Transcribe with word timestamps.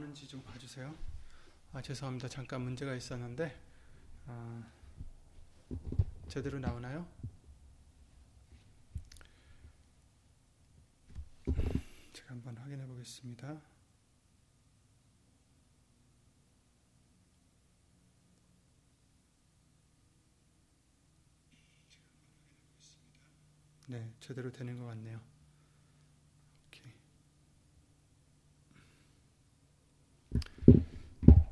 나오는지 0.00 0.26
좀 0.26 0.42
봐주세요. 0.42 0.96
아, 1.72 1.82
죄송합니다. 1.82 2.26
잠깐 2.28 2.62
문제가 2.62 2.94
있었는데 2.94 3.54
아, 4.26 4.66
제대로 6.26 6.58
나오나요? 6.58 7.06
제가 12.14 12.30
한번 12.30 12.56
확인해 12.56 12.86
보겠습니다. 12.86 13.60
네, 23.88 24.10
제대로 24.20 24.50
되는 24.50 24.78
것 24.78 24.86
같네요. 24.86 25.20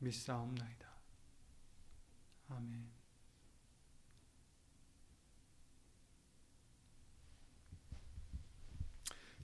믿사옵나이다. 0.00 0.88
아멘. 2.48 2.90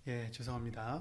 예, 0.07 0.31
죄송합니다. 0.31 1.01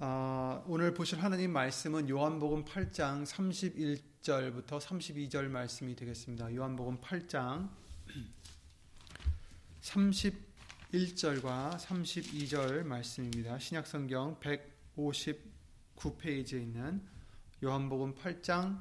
어, 0.00 0.64
오늘 0.66 0.92
보실 0.94 1.22
하나님 1.22 1.52
말씀은 1.52 2.08
요한복음 2.08 2.64
8장 2.64 3.24
31절부터 3.24 4.80
32절 4.80 5.48
말씀이 5.48 5.94
되겠습니다. 5.96 6.54
요한복음 6.54 7.00
8장 7.00 7.68
31절과 9.80 11.78
32절 11.78 12.84
말씀입니다. 12.84 13.58
신약성경 13.58 14.38
159페이지에 14.40 16.60
있는 16.60 17.17
요한복음 17.62 18.14
8장 18.14 18.80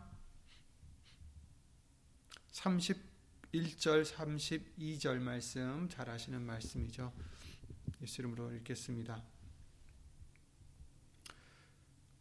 31절 2.51 4.05
32절 4.05 5.19
말씀 5.19 5.89
잘 5.89 6.09
아시는 6.09 6.41
말씀이죠. 6.43 7.11
예수 8.01 8.21
이름으로 8.21 8.51
읽겠습니다. 8.53 9.23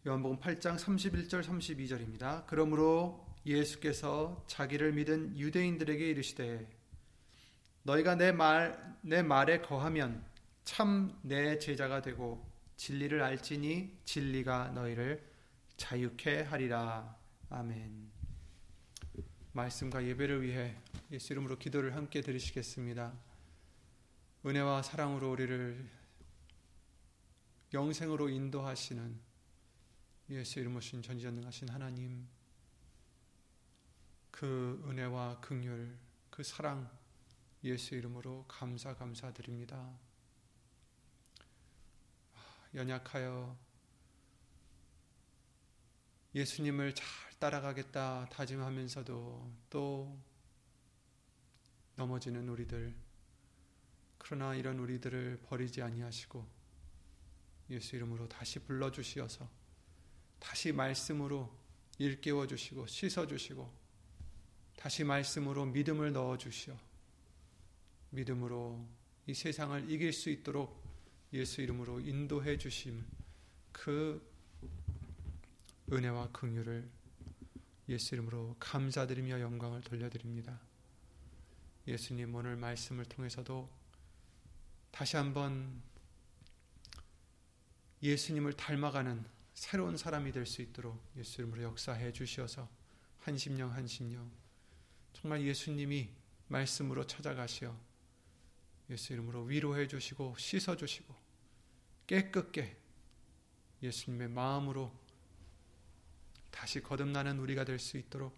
요한복음 0.06 0.39
8장 0.39 0.78
31절 0.78 1.43
32절입니다. 1.44 2.47
그러므로 2.47 3.27
예수께서 3.44 4.43
자기를 4.47 4.93
믿은 4.93 5.38
유대인들에게 5.38 6.09
이르시되 6.09 6.69
너희가 7.83 8.15
내 8.17 8.33
말 8.33 8.97
내 9.03 9.23
말에 9.23 9.61
거하면 9.61 10.25
참 10.65 11.21
내 11.23 11.59
제자가 11.59 12.00
되고 12.03 12.44
진리를 12.77 13.23
알지니 13.23 14.00
진리가 14.05 14.71
너희를 14.71 15.36
자유케 15.76 16.42
하리라. 16.42 17.16
아멘. 17.50 18.10
말씀과 19.53 20.04
예배를 20.04 20.42
위해 20.42 20.76
예수 21.10 21.32
이름으로 21.32 21.59
기도를 21.59 21.94
함께 21.94 22.20
드리시겠습니다. 22.20 23.12
은혜와 24.44 24.82
사랑으로 24.82 25.31
우리를 25.32 25.88
영생으로 27.72 28.28
인도하시는 28.28 29.20
예수 30.31 30.60
이름 30.60 30.76
오신 30.76 31.03
전지전능하신 31.03 31.69
하나님 31.69 32.26
그 34.31 34.82
은혜와 34.87 35.41
긍휼 35.41 35.97
그 36.31 36.43
사랑 36.43 36.91
예수 37.64 37.94
이름으로 37.94 38.44
감사 38.47 38.94
감사드립니다. 38.94 39.91
연약하여 42.75 43.56
예수님을 46.37 46.95
잘 46.95 47.07
따라가겠다 47.39 48.29
다짐하면서도 48.31 49.51
또 49.71 50.19
넘어지는 51.97 52.47
우리들 52.51 52.95
그러나 54.19 54.55
이런 54.55 54.79
우리들을 54.79 55.41
버리지 55.47 55.81
아니하시고 55.81 56.47
예수 57.71 57.97
이름으로 57.97 58.29
다시 58.29 58.59
불러 58.59 58.93
주시어서 58.93 59.49
다시 60.39 60.73
말씀으로 60.73 61.51
일깨워 61.97 62.47
주시고 62.47 62.87
씻어 62.87 63.27
주시고 63.27 63.73
다시 64.77 65.05
말씀으로 65.05 65.65
믿음을 65.65 66.13
넣어 66.13 66.37
주시어 66.37 66.77
믿음으로 68.11 68.87
이 69.27 69.33
세상을 69.33 69.91
이길 69.91 70.13
수 70.13 70.29
있도록 70.29 70.85
예수 71.33 71.63
이름으로 71.63 72.01
인도해 72.01 72.57
주심. 72.59 73.05
그 73.73 74.36
은혜와 75.93 76.31
긍휼을 76.33 76.89
예수 77.89 78.15
이름으로 78.15 78.57
감사드리며 78.59 79.41
영광을 79.41 79.81
돌려드립니다. 79.83 80.61
예수님 81.87 82.35
오늘 82.35 82.57
말씀을 82.57 83.05
통해서도 83.05 83.71
다시 84.91 85.17
한번 85.17 85.81
예수님을 88.03 88.55
닮아가는 88.55 89.25
새로운 89.55 89.97
사람이 89.97 90.33
될 90.33 90.45
수 90.45 90.61
있도록 90.63 91.01
예수 91.17 91.41
이름으로 91.41 91.63
역사해 91.63 92.13
주시어서 92.13 92.69
한심령 93.21 93.73
한심령 93.73 94.31
정말 95.13 95.43
예수님이 95.43 96.11
말씀으로 96.49 97.07
찾아가시어 97.07 97.77
예수 98.91 99.13
이름으로 99.13 99.45
위로해 99.45 99.87
주시고 99.87 100.37
씻어 100.39 100.77
주시고 100.77 101.15
깨끗게 102.07 102.77
예수님의 103.83 104.29
마음으로 104.29 104.93
다시 106.56 106.83
거듭나는 106.83 107.39
우리가 107.39 107.65
될 107.65 107.78
수 107.78 107.99
있도록 107.99 108.34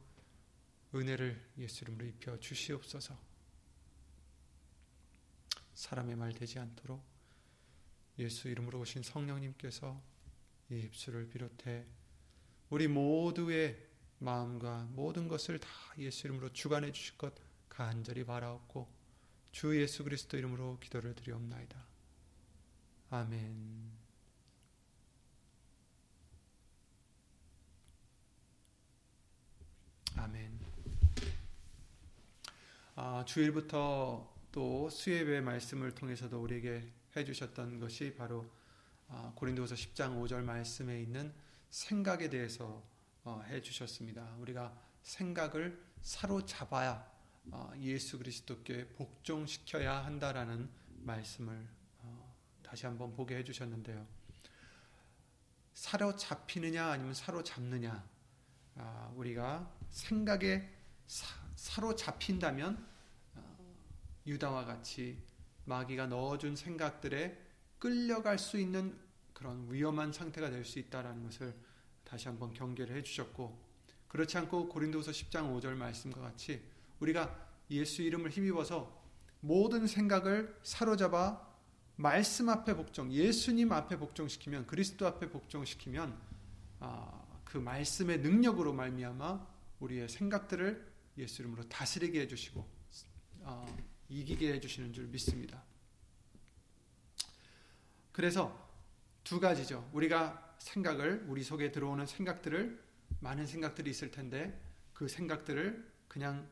은혜를 0.92 1.40
예수 1.58 1.84
이름으로 1.84 2.04
입혀 2.04 2.36
주시옵소서. 2.40 3.16
사람의 5.74 6.16
말 6.16 6.32
되지 6.32 6.58
않도록 6.58 7.00
예수 8.18 8.48
이름으로 8.48 8.80
오신 8.80 9.04
성령님께서 9.04 10.02
이 10.70 10.80
입술을 10.80 11.28
비롯해 11.28 11.86
우리 12.70 12.88
모두의 12.88 13.86
마음과 14.18 14.88
모든 14.90 15.28
것을 15.28 15.60
다 15.60 15.68
예수 15.98 16.26
이름으로 16.26 16.52
주관해 16.52 16.90
주실 16.90 17.16
것 17.16 17.32
간절히 17.68 18.24
바라옵고 18.24 18.88
주 19.52 19.80
예수 19.80 20.02
그리스도 20.02 20.36
이름으로 20.36 20.80
기도를 20.80 21.14
드리옵나이다. 21.14 21.86
아멘. 23.10 24.07
아멘. 30.18 30.58
아, 32.96 33.24
주일부터 33.24 34.34
또 34.50 34.90
수예배 34.90 35.40
말씀을 35.42 35.94
통해서도 35.94 36.42
우리에게 36.42 36.92
해주셨던 37.14 37.78
것이 37.78 38.14
바로 38.16 38.44
아, 39.06 39.32
고린도서 39.36 39.76
10장 39.76 40.20
5절 40.20 40.42
말씀에 40.42 41.00
있는 41.00 41.32
생각에 41.70 42.28
대해서 42.28 42.82
어, 43.22 43.40
해주셨습니다. 43.46 44.34
우리가 44.40 44.76
생각을 45.02 45.80
사로잡아야 46.02 47.08
어, 47.52 47.72
예수 47.78 48.18
그리스도께 48.18 48.88
복종시켜야 48.88 50.04
한다라는 50.04 50.68
말씀을 50.96 51.68
어, 52.00 52.36
다시 52.64 52.86
한번 52.86 53.14
보게 53.14 53.36
해주셨는데요. 53.36 54.04
사로잡히느냐 55.74 56.88
아니면 56.88 57.14
사로잡느냐 57.14 58.04
아, 58.74 59.12
우리가 59.14 59.77
생각에 59.90 60.68
사 61.06 61.80
로잡힌다면 61.80 62.86
어, 63.34 63.76
유다와 64.26 64.64
같이 64.64 65.22
마귀가 65.64 66.06
넣어준 66.06 66.56
생각들에 66.56 67.38
끌려갈 67.78 68.38
수 68.38 68.58
있는 68.58 68.98
그런 69.32 69.72
위험한 69.72 70.12
상태가 70.12 70.50
될 70.50 70.64
수 70.64 70.78
있다라는 70.78 71.24
것을 71.24 71.54
다시 72.04 72.26
한번 72.26 72.52
경계를 72.52 72.96
해주셨고 72.96 73.68
그렇지 74.08 74.38
않고 74.38 74.68
고린도서 74.68 75.10
10장 75.10 75.54
5절 75.54 75.74
말씀과 75.74 76.20
같이 76.20 76.62
우리가 77.00 77.48
예수 77.70 78.02
이름을 78.02 78.30
힘입어서 78.30 78.98
모든 79.40 79.86
생각을 79.86 80.58
사로잡아 80.62 81.46
말씀 81.96 82.48
앞에 82.48 82.74
복종, 82.74 83.12
예수님 83.12 83.72
앞에 83.72 83.98
복종시키면 83.98 84.66
그리스도 84.66 85.06
앞에 85.06 85.28
복종시키면 85.28 86.16
아, 86.80 87.24
그 87.44 87.58
말씀의 87.58 88.20
능력으로 88.20 88.72
말미암아 88.72 89.46
우리의 89.80 90.08
생각들을 90.08 90.92
예수 91.18 91.42
이름으로 91.42 91.68
다스리게 91.68 92.20
해주시고 92.22 92.66
아, 93.44 93.66
이기게 94.08 94.52
해주시는 94.54 94.92
줄 94.92 95.06
믿습니다. 95.08 95.62
그래서 98.12 98.68
두 99.24 99.40
가지죠. 99.40 99.88
우리가 99.92 100.56
생각을 100.58 101.24
우리 101.28 101.42
속에 101.42 101.70
들어오는 101.70 102.06
생각들을 102.06 102.82
많은 103.20 103.46
생각들이 103.46 103.90
있을 103.90 104.10
텐데 104.10 104.60
그 104.92 105.08
생각들을 105.08 105.88
그냥 106.08 106.48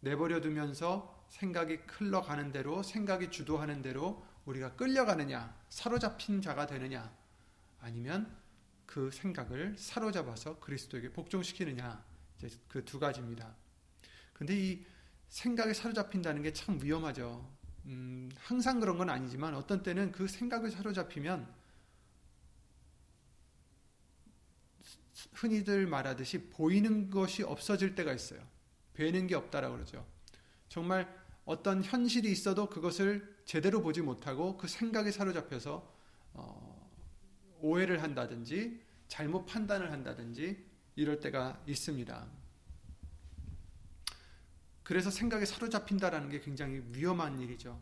내버려 0.00 0.40
두면서 0.40 1.26
생각이 1.28 1.80
흘러가는 1.86 2.52
대로 2.52 2.82
생각이 2.82 3.30
주도하는 3.30 3.82
대로 3.82 4.24
우리가 4.44 4.76
끌려가느냐 4.76 5.54
사로잡힌 5.68 6.40
자가 6.40 6.66
되느냐 6.66 7.14
아니면 7.80 8.34
그 8.86 9.10
생각을 9.10 9.76
사로잡아서 9.76 10.58
그리스도에게 10.60 11.12
복종시키느냐 11.12 12.02
그 12.68 12.84
두 12.84 12.98
가지입니다. 12.98 13.54
근데 14.32 14.56
이 14.56 14.84
생각에 15.28 15.74
사로잡힌다는 15.74 16.42
게 16.42 16.52
참 16.52 16.78
위험하죠. 16.82 17.48
음, 17.86 18.30
항상 18.36 18.80
그런 18.80 18.98
건 18.98 19.10
아니지만 19.10 19.54
어떤 19.54 19.82
때는 19.82 20.12
그 20.12 20.28
생각을 20.28 20.70
사로잡히면 20.70 21.48
흔히들 25.32 25.86
말하듯이 25.86 26.50
보이는 26.50 27.10
것이 27.10 27.42
없어질 27.42 27.94
때가 27.94 28.12
있어요. 28.12 28.40
뵈는 28.94 29.26
게 29.26 29.34
없다라고 29.34 29.74
그러죠. 29.76 30.06
정말 30.68 31.08
어떤 31.44 31.82
현실이 31.82 32.30
있어도 32.30 32.68
그것을 32.68 33.36
제대로 33.44 33.80
보지 33.80 34.02
못하고 34.02 34.56
그 34.56 34.68
생각에 34.68 35.10
사로잡혀서 35.10 35.94
어, 36.34 36.90
오해를 37.60 38.02
한다든지 38.02 38.80
잘못 39.08 39.46
판단을 39.46 39.90
한다든지 39.90 40.67
이럴 40.98 41.20
때가 41.20 41.62
있습니다. 41.64 42.26
그래서 44.82 45.12
생각에 45.12 45.44
사로잡힌다라는 45.44 46.28
게 46.28 46.40
굉장히 46.40 46.82
위험한 46.90 47.38
일이죠. 47.38 47.80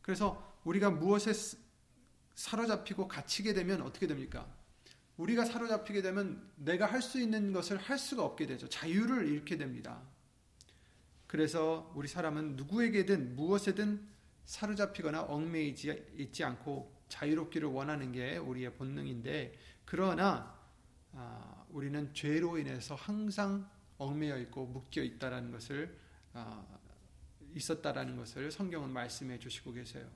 그래서 0.00 0.56
우리가 0.62 0.90
무엇에 0.90 1.32
사로잡히고 2.36 3.08
갇히게 3.08 3.52
되면 3.52 3.82
어떻게 3.82 4.06
됩니까? 4.06 4.46
우리가 5.16 5.44
사로잡히게 5.44 6.02
되면 6.02 6.48
내가 6.54 6.86
할 6.86 7.02
수 7.02 7.20
있는 7.20 7.52
것을 7.52 7.78
할 7.78 7.98
수가 7.98 8.24
없게 8.24 8.46
되죠. 8.46 8.68
자유를 8.68 9.26
잃게 9.26 9.56
됩니다. 9.56 10.00
그래서 11.26 11.90
우리 11.96 12.06
사람은 12.06 12.54
누구에게든 12.54 13.34
무엇에든 13.34 14.08
사로잡히거나 14.44 15.22
얽매이지 15.22 16.14
있지 16.18 16.44
않고 16.44 16.94
자유롭기를 17.08 17.68
원하는 17.68 18.12
게 18.12 18.36
우리의 18.36 18.74
본능인데 18.74 19.58
그러나 19.84 20.56
아, 21.12 21.59
우리는 21.72 22.12
죄로 22.14 22.58
인해서 22.58 22.94
항상 22.94 23.68
얽매여 23.98 24.38
있고 24.38 24.66
묶여 24.66 25.02
있다라는 25.02 25.50
것을 25.50 25.96
아, 26.32 26.64
있었다라는 27.54 28.16
것을 28.16 28.50
성경은 28.50 28.90
말씀해 28.90 29.38
주시고 29.38 29.72
계세요. 29.72 30.08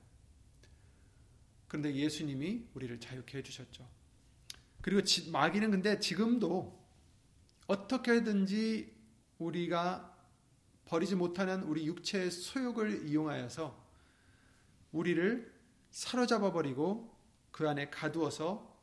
그런데 1.67 1.93
예수님이 1.93 2.67
우리를 2.73 2.99
자유케 2.99 3.39
해 3.39 3.43
주셨죠. 3.43 3.87
그리고 4.81 5.01
지, 5.03 5.29
마귀는 5.31 5.71
근데 5.71 5.99
지금도 5.99 6.79
어떻게든지 7.67 8.93
우리가 9.39 10.15
버리지 10.85 11.15
못하는 11.15 11.63
우리 11.63 11.85
육체의 11.87 12.31
소욕을 12.31 13.09
이용하여서 13.09 13.83
우리를 14.91 15.53
사로잡아 15.91 16.51
버리고 16.51 17.13
그 17.51 17.67
안에 17.67 17.89
가두어서 17.89 18.79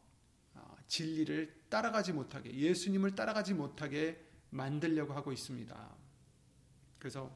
아, 0.54 0.76
진리를 0.88 1.61
따라가지 1.72 2.12
못하게 2.12 2.54
예수님을 2.54 3.14
따라가지 3.14 3.54
못하게 3.54 4.22
만들려고 4.50 5.14
하고 5.14 5.32
있습니다. 5.32 5.96
그래서 6.98 7.34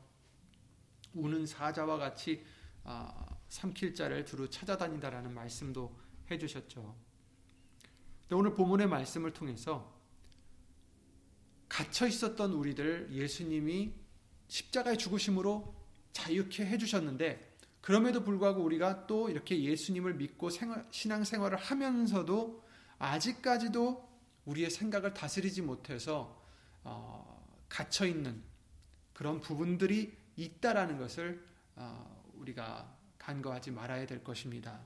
우는 1.14 1.46
사자와 1.46 1.96
같이 1.96 2.44
아, 2.84 3.38
삼킬 3.48 3.94
자를 3.94 4.26
두루 4.26 4.50
찾아다닌다라는 4.50 5.32
말씀도 5.32 5.90
해주셨죠. 6.30 6.94
오늘 8.32 8.54
본문의 8.54 8.88
말씀을 8.88 9.32
통해서 9.32 9.98
갇혀 11.66 12.06
있었던 12.06 12.52
우리들 12.52 13.08
예수님이 13.12 13.94
십자가의 14.48 14.98
죽으심으로 14.98 15.74
자유케 16.12 16.66
해주셨는데 16.66 17.56
그럼에도 17.80 18.22
불구하고 18.22 18.62
우리가 18.62 19.06
또 19.06 19.30
이렇게 19.30 19.62
예수님을 19.62 20.14
믿고 20.14 20.50
생활, 20.50 20.86
신앙생활을 20.90 21.56
하면서도 21.56 22.62
아직까지도 22.98 24.05
우리의 24.46 24.70
생각을 24.70 25.12
다스리지 25.14 25.62
못해서 25.62 26.42
어, 26.82 27.44
갇혀 27.68 28.06
있는 28.06 28.42
그런 29.12 29.40
부분들이 29.40 30.16
있다라는 30.36 30.98
것을 30.98 31.44
어, 31.74 32.32
우리가 32.34 32.96
간과하지 33.18 33.72
말아야 33.72 34.06
될 34.06 34.22
것입니다. 34.22 34.80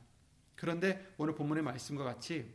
그런데 0.56 1.14
오늘 1.18 1.34
본문의 1.34 1.62
말씀과 1.62 2.04
같이 2.04 2.52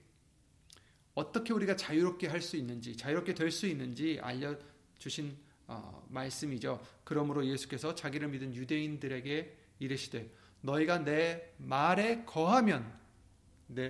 어떻게 1.13 1.53
우리가 1.53 1.75
자유롭게 1.75 2.27
할 2.27 2.41
수 2.41 2.57
있는지, 2.57 2.95
자유롭게 2.97 3.33
될 3.33 3.51
수 3.51 3.67
있는지 3.67 4.19
알려주신 4.21 5.37
어, 5.67 6.05
말씀이죠. 6.09 6.83
그러므로 7.03 7.45
예수께서 7.45 7.95
자기를 7.95 8.27
믿은 8.29 8.53
유대인들에게 8.53 9.57
이르시되 9.79 10.29
너희가 10.61 10.99
내 10.99 11.53
말에 11.57 12.23
거하면 12.25 12.99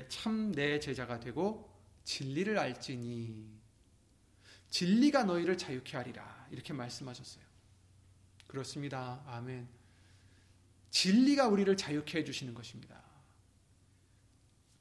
참내 0.09 0.79
제자가 0.79 1.19
되고 1.19 1.74
진리를 2.05 2.57
알지니 2.57 3.55
진리가 4.69 5.23
너희를 5.23 5.57
자유케 5.57 5.97
하리라 5.97 6.47
이렇게 6.51 6.73
말씀하셨어요. 6.73 7.43
그렇습니다. 8.47 9.21
아멘. 9.25 9.67
진리가 10.91 11.47
우리를 11.47 11.75
자유케 11.75 12.19
해주시는 12.19 12.53
것입니다. 12.53 13.01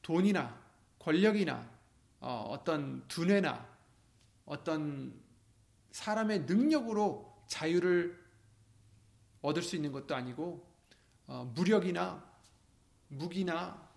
돈이나 0.02 0.62
권력이나 0.98 1.68
어, 2.20 2.62
떤 2.64 3.06
두뇌나 3.08 3.68
어떤 4.44 5.20
사람의 5.90 6.40
능력으로 6.40 7.44
자유를 7.46 8.22
얻을 9.42 9.62
수 9.62 9.76
있는 9.76 9.92
것도 9.92 10.14
아니고 10.14 10.66
어, 11.26 11.50
무력이나 11.54 12.24
무기나 13.08 13.88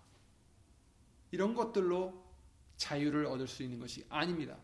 이런 1.30 1.54
것들로 1.54 2.27
자유를 2.78 3.26
얻을 3.26 3.46
수 3.46 3.62
있는 3.62 3.78
것이 3.78 4.04
아닙니다. 4.08 4.56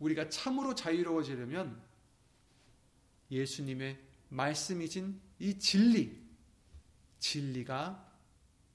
우리가 0.00 0.28
참으로 0.28 0.74
자유로워지려면 0.74 1.80
예수님의 3.30 3.98
말씀이신 4.28 5.20
이 5.38 5.58
진리, 5.58 6.20
진리가 7.20 8.10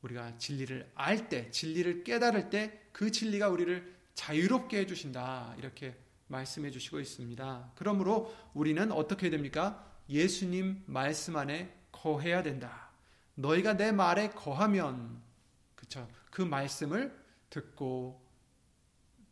우리가 0.02 0.38
진리를 0.38 0.90
알 0.96 1.28
때, 1.28 1.52
진리를 1.52 2.06
깨달을 2.06 2.50
때 2.50 2.88
그 2.98 3.12
진리가 3.12 3.50
우리를 3.50 3.96
자유롭게 4.16 4.80
해주신다. 4.80 5.54
이렇게 5.60 5.96
말씀해 6.30 6.72
주시고 6.72 7.00
있습니다. 7.00 7.74
그러므로 7.76 8.36
우리는 8.56 8.92
어떻게 8.92 9.30
됩니까? 9.30 9.88
예수님 10.10 10.82
말씀 10.88 11.36
안에 11.36 11.72
거해야 11.92 12.42
된다. 12.42 12.90
너희가 13.36 13.78
내 13.78 13.92
말에 13.92 14.30
거하면, 14.32 15.22
그쵸. 15.76 16.10
그 16.32 16.42
말씀을 16.42 17.16
듣고 17.50 18.22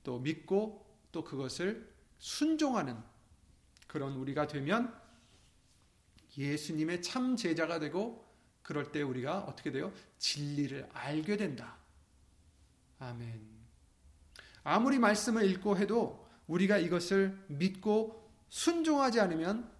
또 0.03 0.19
믿고 0.19 0.85
또 1.11 1.23
그것을 1.23 1.93
순종하는 2.17 2.97
그런 3.87 4.13
우리가 4.13 4.47
되면 4.47 4.93
예수님의 6.37 7.01
참 7.01 7.35
제자가 7.35 7.79
되고 7.79 8.25
그럴 8.61 8.91
때 8.91 9.01
우리가 9.01 9.39
어떻게 9.41 9.71
돼요? 9.71 9.93
진리를 10.17 10.89
알게 10.91 11.37
된다. 11.37 11.77
아멘. 12.99 13.55
아무리 14.63 14.97
말씀을 14.99 15.49
읽고 15.51 15.77
해도 15.77 16.27
우리가 16.47 16.77
이것을 16.79 17.45
믿고 17.47 18.31
순종하지 18.49 19.19
않으면 19.19 19.71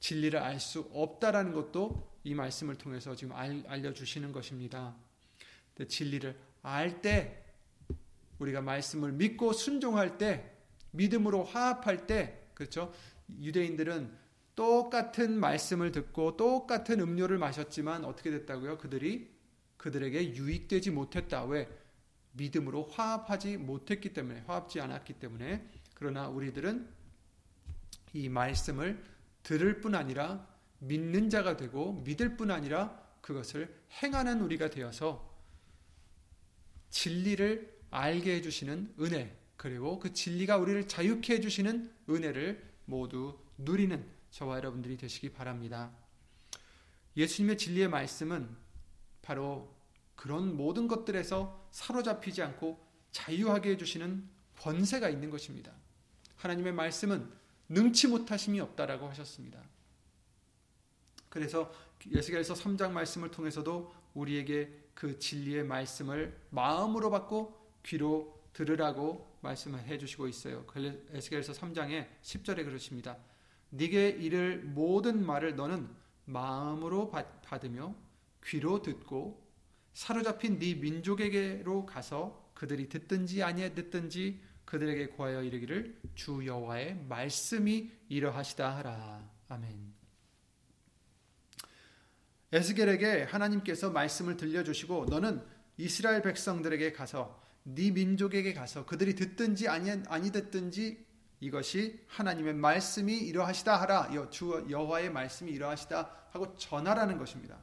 진리를 0.00 0.38
알 0.38 0.60
수 0.60 0.88
없다라는 0.92 1.52
것도 1.52 2.16
이 2.22 2.34
말씀을 2.34 2.76
통해서 2.76 3.16
지금 3.16 3.34
알 3.34 3.64
려주시는 3.66 4.32
것입니다. 4.32 4.94
진리를 5.88 6.38
알 6.66 7.00
때, 7.00 7.44
우리가 8.40 8.60
말씀을 8.60 9.12
믿고 9.12 9.52
순종할 9.52 10.18
때, 10.18 10.52
믿음으로 10.90 11.44
화합할 11.44 12.06
때 12.08 12.48
그렇죠? 12.54 12.92
유대인들은 13.38 14.10
똑같은 14.56 15.38
말씀을 15.38 15.92
듣고 15.92 16.36
똑같은 16.36 17.00
음료를 17.00 17.38
마셨지만 17.38 18.04
어떻게 18.04 18.30
됐다고요? 18.30 18.78
그들이 18.78 19.30
그들에게 19.76 20.34
유익되지 20.34 20.90
못했다. 20.90 21.44
왜? 21.44 21.68
믿음으로 22.32 22.88
화합하지 22.90 23.58
못했기 23.58 24.12
때문에 24.12 24.42
화합지 24.46 24.80
않았기 24.80 25.14
때문에 25.14 25.68
그러나 25.94 26.28
우리들은 26.28 26.88
이 28.14 28.28
말씀을 28.28 29.02
들을 29.42 29.80
뿐 29.80 29.94
아니라 29.94 30.46
믿는 30.80 31.30
자가 31.30 31.56
되고 31.56 32.02
믿을 32.04 32.36
뿐 32.36 32.50
아니라 32.50 33.00
그것을 33.20 33.72
행하는 34.02 34.40
우리가 34.40 34.70
되어서 34.70 35.25
진리를 36.90 37.76
알게 37.90 38.36
해주시는 38.36 38.94
은혜 39.00 39.36
그리고 39.56 39.98
그 39.98 40.12
진리가 40.12 40.58
우리를 40.58 40.86
자유케 40.86 41.34
해주시는 41.34 41.92
은혜를 42.08 42.62
모두 42.84 43.38
누리는 43.58 44.06
저와 44.30 44.56
여러분들이 44.56 44.96
되시기 44.96 45.30
바랍니다. 45.32 45.90
예수님의 47.16 47.56
진리의 47.56 47.88
말씀은 47.88 48.48
바로 49.22 49.74
그런 50.14 50.56
모든 50.56 50.88
것들에서 50.88 51.68
사로잡히지 51.70 52.42
않고 52.42 52.78
자유하게 53.12 53.70
해주시는 53.70 54.28
권세가 54.58 55.08
있는 55.08 55.30
것입니다. 55.30 55.72
하나님의 56.36 56.72
말씀은 56.72 57.30
능치 57.68 58.08
못하심이 58.08 58.60
없다라고 58.60 59.08
하셨습니다. 59.08 59.62
그래서 61.28 61.72
예수께서 62.10 62.54
3장 62.54 62.92
말씀을 62.92 63.30
통해서도 63.30 63.92
우리에게 64.14 64.85
그 64.96 65.18
진리의 65.18 65.64
말씀을 65.64 66.34
마음으로 66.48 67.10
받고 67.10 67.54
귀로 67.84 68.34
들으라고 68.54 69.38
말씀을 69.42 69.80
해주시고 69.80 70.26
있어요. 70.26 70.64
에스겔서 71.12 71.52
3장에 71.52 72.06
10절에 72.22 72.64
그러십니다. 72.64 73.18
네게 73.68 74.08
이를 74.08 74.62
모든 74.62 75.24
말을 75.24 75.54
너는 75.54 75.86
마음으로 76.24 77.12
받으며 77.44 77.94
귀로 78.42 78.80
듣고 78.80 79.46
사로잡힌 79.92 80.58
네 80.58 80.74
민족에게로 80.74 81.84
가서 81.84 82.50
그들이 82.54 82.88
듣든지 82.88 83.42
아니 83.42 83.74
듣든지 83.74 84.40
그들에게 84.64 85.08
구하여 85.08 85.42
이르기를 85.42 86.00
주 86.14 86.44
여호와의 86.44 87.04
말씀이 87.06 87.90
이러하시다 88.08 88.76
하라. 88.78 89.30
아멘. 89.48 89.95
에스겔에게 92.52 93.24
하나님께서 93.24 93.90
말씀을 93.90 94.36
들려주시고 94.36 95.06
너는 95.06 95.44
이스라엘 95.76 96.22
백성들에게 96.22 96.92
가서 96.92 97.42
네 97.64 97.90
민족에게 97.90 98.54
가서 98.54 98.86
그들이 98.86 99.14
듣든지 99.14 99.68
아니, 99.68 99.90
아니 100.08 100.30
듣든지 100.30 101.04
이것이 101.40 102.04
하나님의 102.08 102.54
말씀이 102.54 103.14
이러하시다 103.14 103.80
하라. 103.80 104.30
주 104.30 104.66
여호와의 104.70 105.10
말씀이 105.10 105.50
이러하시다 105.52 106.28
하고 106.30 106.56
전하라는 106.56 107.18
것입니다. 107.18 107.58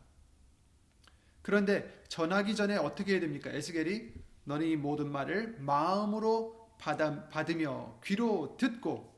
그런데 1.42 2.04
전하기 2.08 2.56
전에 2.56 2.78
어떻게 2.78 3.14
해야 3.14 3.20
됩니까? 3.20 3.50
에스겔이 3.52 4.14
너는 4.46 4.68
이 4.68 4.76
모든 4.76 5.12
말을 5.12 5.58
마음으로 5.60 6.76
받아, 6.78 7.28
받으며 7.30 8.00
귀로 8.04 8.58
듣고 8.60 9.14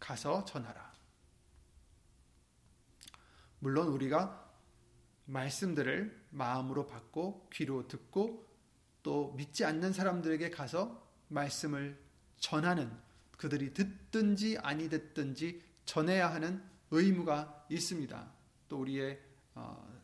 가서 0.00 0.44
전하라. 0.44 0.87
물론 3.60 3.88
우리가 3.88 4.48
말씀들을 5.26 6.26
마음으로 6.30 6.86
받고 6.86 7.50
귀로 7.52 7.86
듣고 7.88 8.48
또 9.02 9.32
믿지 9.34 9.64
않는 9.64 9.92
사람들에게 9.92 10.50
가서 10.50 11.06
말씀을 11.28 11.98
전하는 12.38 12.90
그들이 13.36 13.72
듣든지 13.72 14.58
아니 14.58 14.88
듣든지 14.88 15.62
전해야 15.84 16.32
하는 16.32 16.62
의무가 16.90 17.66
있습니다. 17.68 18.32
또 18.68 18.80
우리의 18.80 19.20
어, 19.54 20.00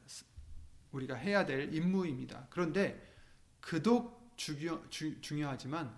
우리가 0.93 1.15
해야 1.15 1.45
될 1.45 1.75
임무입니다. 1.75 2.47
그런데 2.51 3.13
그도 3.61 4.31
중요, 4.37 4.89
주, 4.91 5.21
중요하지만 5.21 5.97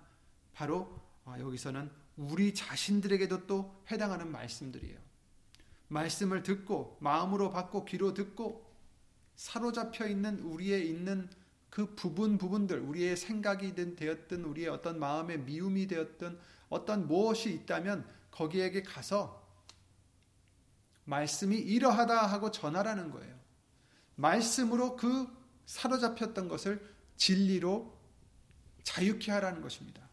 바로 0.52 1.00
어, 1.24 1.36
여기서는 1.38 1.90
우리 2.16 2.54
자신들에게도 2.54 3.46
또 3.46 3.82
해당하는 3.90 4.30
말씀들이에요. 4.30 5.05
말씀을 5.88 6.42
듣고 6.42 6.96
마음으로 7.00 7.50
받고 7.50 7.84
귀로 7.84 8.14
듣고 8.14 8.66
사로잡혀 9.36 10.06
있는 10.06 10.40
우리의 10.40 10.88
있는 10.88 11.28
그 11.70 11.94
부분 11.94 12.38
부분들 12.38 12.80
우리의 12.80 13.16
생각이 13.16 13.74
되었든 13.74 14.44
우리의 14.44 14.68
어떤 14.68 14.98
마음의 14.98 15.40
미움이 15.40 15.86
되었든 15.86 16.38
어떤 16.68 17.06
무엇이 17.06 17.52
있다면 17.52 18.06
거기에게 18.30 18.82
가서 18.82 19.46
말씀이 21.04 21.56
이러하다 21.56 22.26
하고 22.26 22.50
전하라는 22.50 23.10
거예요. 23.10 23.36
말씀으로 24.16 24.96
그 24.96 25.28
사로잡혔던 25.66 26.48
것을 26.48 26.82
진리로 27.16 27.96
자유케 28.82 29.30
하라는 29.32 29.62
것입니다. 29.62 30.05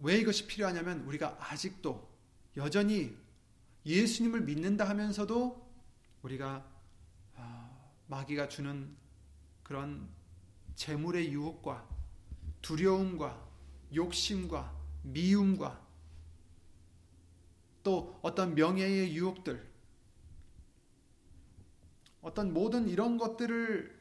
왜 0.00 0.18
이것이 0.18 0.46
필요하냐면 0.46 1.00
우리가 1.00 1.36
아직도 1.40 2.08
여전히 2.56 3.16
예수님을 3.84 4.42
믿는다 4.42 4.88
하면서도 4.88 5.66
우리가 6.22 6.64
아, 7.36 7.70
마귀가 8.06 8.48
주는 8.48 8.94
그런 9.62 10.08
재물의 10.74 11.32
유혹과 11.32 11.86
두려움과 12.62 13.48
욕심과 13.94 14.76
미움과 15.02 15.86
또 17.82 18.18
어떤 18.22 18.54
명예의 18.54 19.14
유혹들, 19.14 19.66
어떤 22.20 22.52
모든 22.52 22.88
이런 22.88 23.16
것들을 23.16 23.98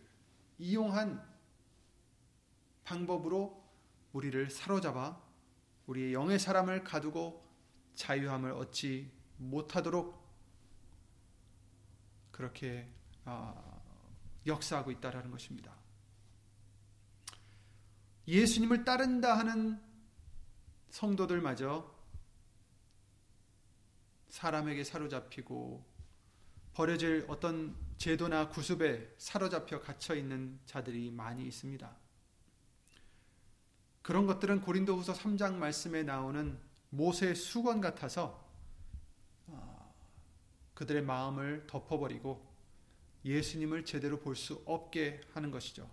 이용한 0.60 1.26
방법으로 2.84 3.64
우리를 4.14 4.50
사로잡아 4.50 5.27
우리의 5.88 6.14
영의 6.14 6.38
사람을 6.38 6.84
가두고 6.84 7.46
자유함을 7.96 8.52
얻지 8.52 9.12
못하도록 9.38 10.28
그렇게 12.32 12.88
아, 13.26 13.82
역사하고 14.46 14.92
있다라는 14.92 15.32
것입니다. 15.32 15.76
예수님을 18.28 18.84
따른다 18.86 19.38
하는 19.38 19.82
성도들마저 20.90 21.96
사람에게 24.30 24.84
사로잡히고 24.84 25.86
버려질 26.74 27.26
어떤 27.28 27.76
제도나 27.98 28.50
구습에 28.50 29.16
사로잡혀 29.18 29.80
갇혀 29.80 30.14
있는 30.14 30.60
자들이 30.66 31.10
많이 31.10 31.46
있습니다. 31.48 32.07
그런 34.08 34.26
것들은 34.26 34.62
고린도후서 34.62 35.16
3장 35.16 35.56
말씀에 35.56 36.04
나오는 36.04 36.58
모세의 36.92 37.36
수건 37.36 37.82
같아서 37.82 38.42
어, 39.48 39.94
그들의 40.76 41.02
마음을 41.04 41.68
덮어버리고 41.68 42.42
예수님을 43.26 43.84
제대로 43.84 44.22
볼 44.22 44.38
수 44.38 44.64
없게 44.66 45.20
하는 45.34 45.52
것이죠. 45.52 45.90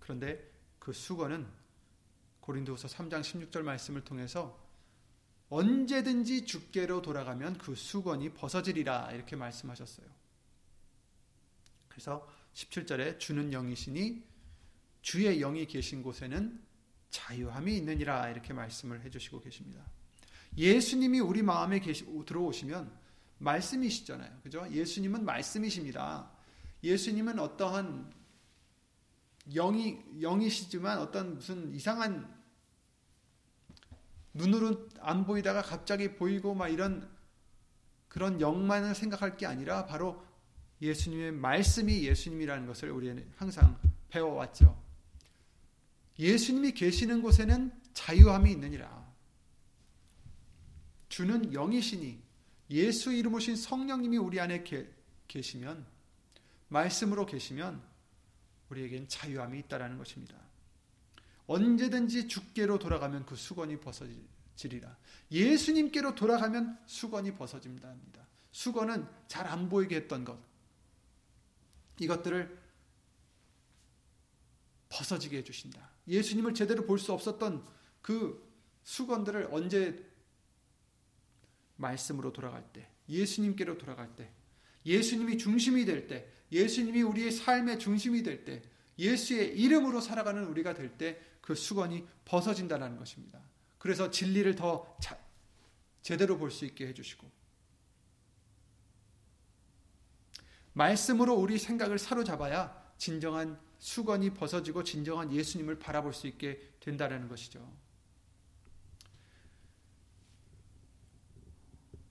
그런데 0.00 0.50
그 0.80 0.92
수건은 0.92 1.46
고린도후서 2.40 2.88
3장 2.88 3.20
16절 3.20 3.62
말씀을 3.62 4.02
통해서 4.02 4.58
언제든지 5.50 6.46
주께로 6.46 7.00
돌아가면 7.00 7.58
그 7.58 7.76
수건이 7.76 8.34
벗어지리라 8.34 9.12
이렇게 9.12 9.36
말씀하셨어요. 9.36 10.08
그래서 11.86 12.28
17절에 12.54 13.20
주는 13.20 13.52
영이시니 13.52 14.26
주의 15.02 15.38
영이 15.38 15.66
계신 15.66 16.02
곳에는 16.02 16.66
자유함이 17.10 17.76
있느니라 17.78 18.28
이렇게 18.28 18.52
말씀을 18.52 19.02
해주시고 19.02 19.40
계십니다. 19.40 19.84
예수님이 20.56 21.20
우리 21.20 21.42
마음에 21.42 21.78
계시, 21.78 22.04
들어오시면 22.26 22.90
말씀이시잖아요. 23.38 24.40
그죠? 24.42 24.66
예수님은 24.70 25.24
말씀이십니다. 25.24 26.30
예수님은 26.82 27.38
어떠한 27.38 28.12
영이 29.54 29.98
영이시지만 30.20 30.98
어떤 30.98 31.36
무슨 31.36 31.74
이상한 31.74 32.36
눈으로 34.34 34.88
안 35.00 35.24
보이다가 35.24 35.62
갑자기 35.62 36.14
보이고 36.14 36.54
막 36.54 36.68
이런 36.68 37.08
그런 38.08 38.40
영만을 38.40 38.94
생각할 38.94 39.36
게 39.36 39.46
아니라 39.46 39.86
바로 39.86 40.24
예수님의 40.80 41.32
말씀이 41.32 42.04
예수님이라는 42.06 42.66
것을 42.66 42.90
우리는 42.90 43.30
항상 43.36 43.78
배워왔죠. 44.08 44.87
예수님이 46.18 46.72
계시는 46.72 47.22
곳에는 47.22 47.72
자유함이 47.94 48.50
있느니라. 48.52 49.08
주는 51.08 51.52
영이시니 51.52 52.22
예수 52.70 53.12
이름 53.12 53.34
오신 53.34 53.56
성령님이 53.56 54.18
우리 54.18 54.40
안에 54.40 54.64
계시면 55.26 55.86
말씀으로 56.68 57.24
계시면 57.24 57.82
우리에겐 58.68 59.08
자유함이 59.08 59.58
있다라는 59.60 59.96
것입니다. 59.96 60.36
언제든지 61.46 62.28
주께로 62.28 62.78
돌아가면 62.78 63.24
그 63.24 63.34
수건이 63.34 63.80
벗어지리라. 63.80 64.96
예수님께로 65.30 66.14
돌아가면 66.14 66.78
수건이 66.86 67.34
벗어진답니다. 67.36 68.26
수건은 68.52 69.06
잘 69.28 69.46
안 69.46 69.68
보이게 69.68 69.96
했던 69.96 70.24
것. 70.24 70.38
이것들을 72.00 72.58
벗어지게 74.90 75.38
해주신다. 75.38 75.97
예수님을 76.08 76.54
제대로 76.54 76.84
볼 76.84 76.98
수 76.98 77.12
없었던 77.12 77.66
그 78.02 78.46
수건들을 78.82 79.48
언제 79.52 80.04
말씀으로 81.76 82.32
돌아갈 82.32 82.64
때, 82.72 82.88
예수님께로 83.08 83.78
돌아갈 83.78 84.14
때, 84.16 84.30
예수님이 84.86 85.38
중심이 85.38 85.84
될 85.84 86.06
때, 86.08 86.28
예수님이 86.50 87.02
우리의 87.02 87.30
삶의 87.30 87.78
중심이 87.78 88.22
될 88.22 88.44
때, 88.44 88.62
예수의 88.98 89.58
이름으로 89.58 90.00
살아가는 90.00 90.44
우리가 90.44 90.74
될 90.74 90.96
때 90.96 91.28
그 91.48 91.54
수건이 91.54 92.06
벗어진다는 92.26 92.98
것입니다. 92.98 93.40
그래서 93.78 94.10
진리를 94.10 94.54
더 94.54 94.94
자, 95.00 95.18
제대로 96.02 96.36
볼 96.36 96.50
수 96.50 96.66
있게 96.66 96.86
해주시고 96.88 97.26
말씀으로 100.74 101.34
우리 101.34 101.58
생각을 101.58 101.98
사로잡아야 101.98 102.92
진정한 102.98 103.58
수건이 103.78 104.34
벗어지고 104.34 104.82
진정한 104.82 105.32
예수님을 105.32 105.78
바라볼 105.78 106.12
수 106.12 106.26
있게 106.26 106.60
된다는 106.80 107.28
것이죠. 107.28 107.66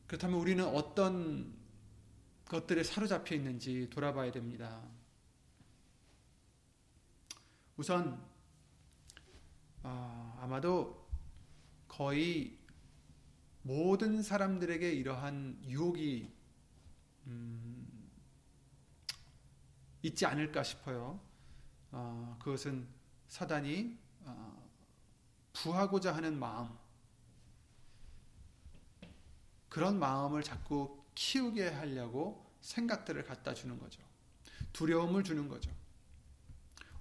그렇다면 0.08 0.40
우리는 0.40 0.66
어떤 0.66 1.54
것들에 2.46 2.84
사로잡혀 2.84 3.36
있는지 3.36 3.90
돌아봐야 3.90 4.32
됩니다. 4.32 4.82
우선 7.76 8.26
어, 9.84 10.40
아마도 10.42 11.08
거의 11.88 12.58
모든 13.62 14.24
사람들에게 14.24 14.94
이러한 14.94 15.62
유혹이 15.66 16.32
음, 17.28 18.10
있지 20.04 20.26
않을까 20.26 20.64
싶어요. 20.64 21.27
어, 21.92 22.38
그것은 22.40 22.88
사단이 23.28 23.98
어, 24.26 24.70
부하고자 25.54 26.16
하는 26.16 26.38
마음, 26.38 26.70
그런 29.70 30.00
마음을 30.00 30.44
자꾸 30.44 31.04
키우게 31.16 31.70
하려고 31.70 32.52
생각들을 32.62 33.24
갖다 33.24 33.54
주는 33.54 33.78
거죠. 33.80 34.02
두려움을 34.74 35.24
주는 35.24 35.48
거죠. 35.48 35.72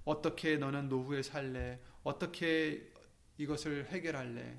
어떻게 0.05 0.57
너는 0.57 0.89
노후에 0.89 1.21
살래? 1.21 1.81
어떻게 2.03 2.91
이것을 3.37 3.87
해결할래? 3.89 4.57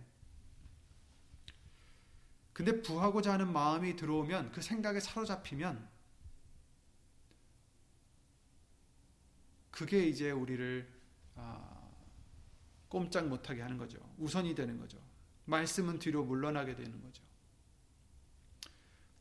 근데 2.52 2.82
부하고자 2.82 3.32
하는 3.34 3.52
마음이 3.52 3.96
들어오면 3.96 4.52
그 4.52 4.60
생각에 4.60 5.00
사로잡히면 5.00 5.88
그게 9.78 10.08
이제 10.08 10.32
우리를 10.32 10.88
아, 11.36 11.88
꼼짝 12.88 13.28
못하게 13.28 13.62
하는 13.62 13.78
거죠. 13.78 13.96
우선이 14.18 14.56
되는 14.56 14.76
거죠. 14.76 14.98
말씀은 15.44 16.00
뒤로 16.00 16.24
물러나게 16.24 16.74
되는 16.74 17.00
거죠. 17.00 17.22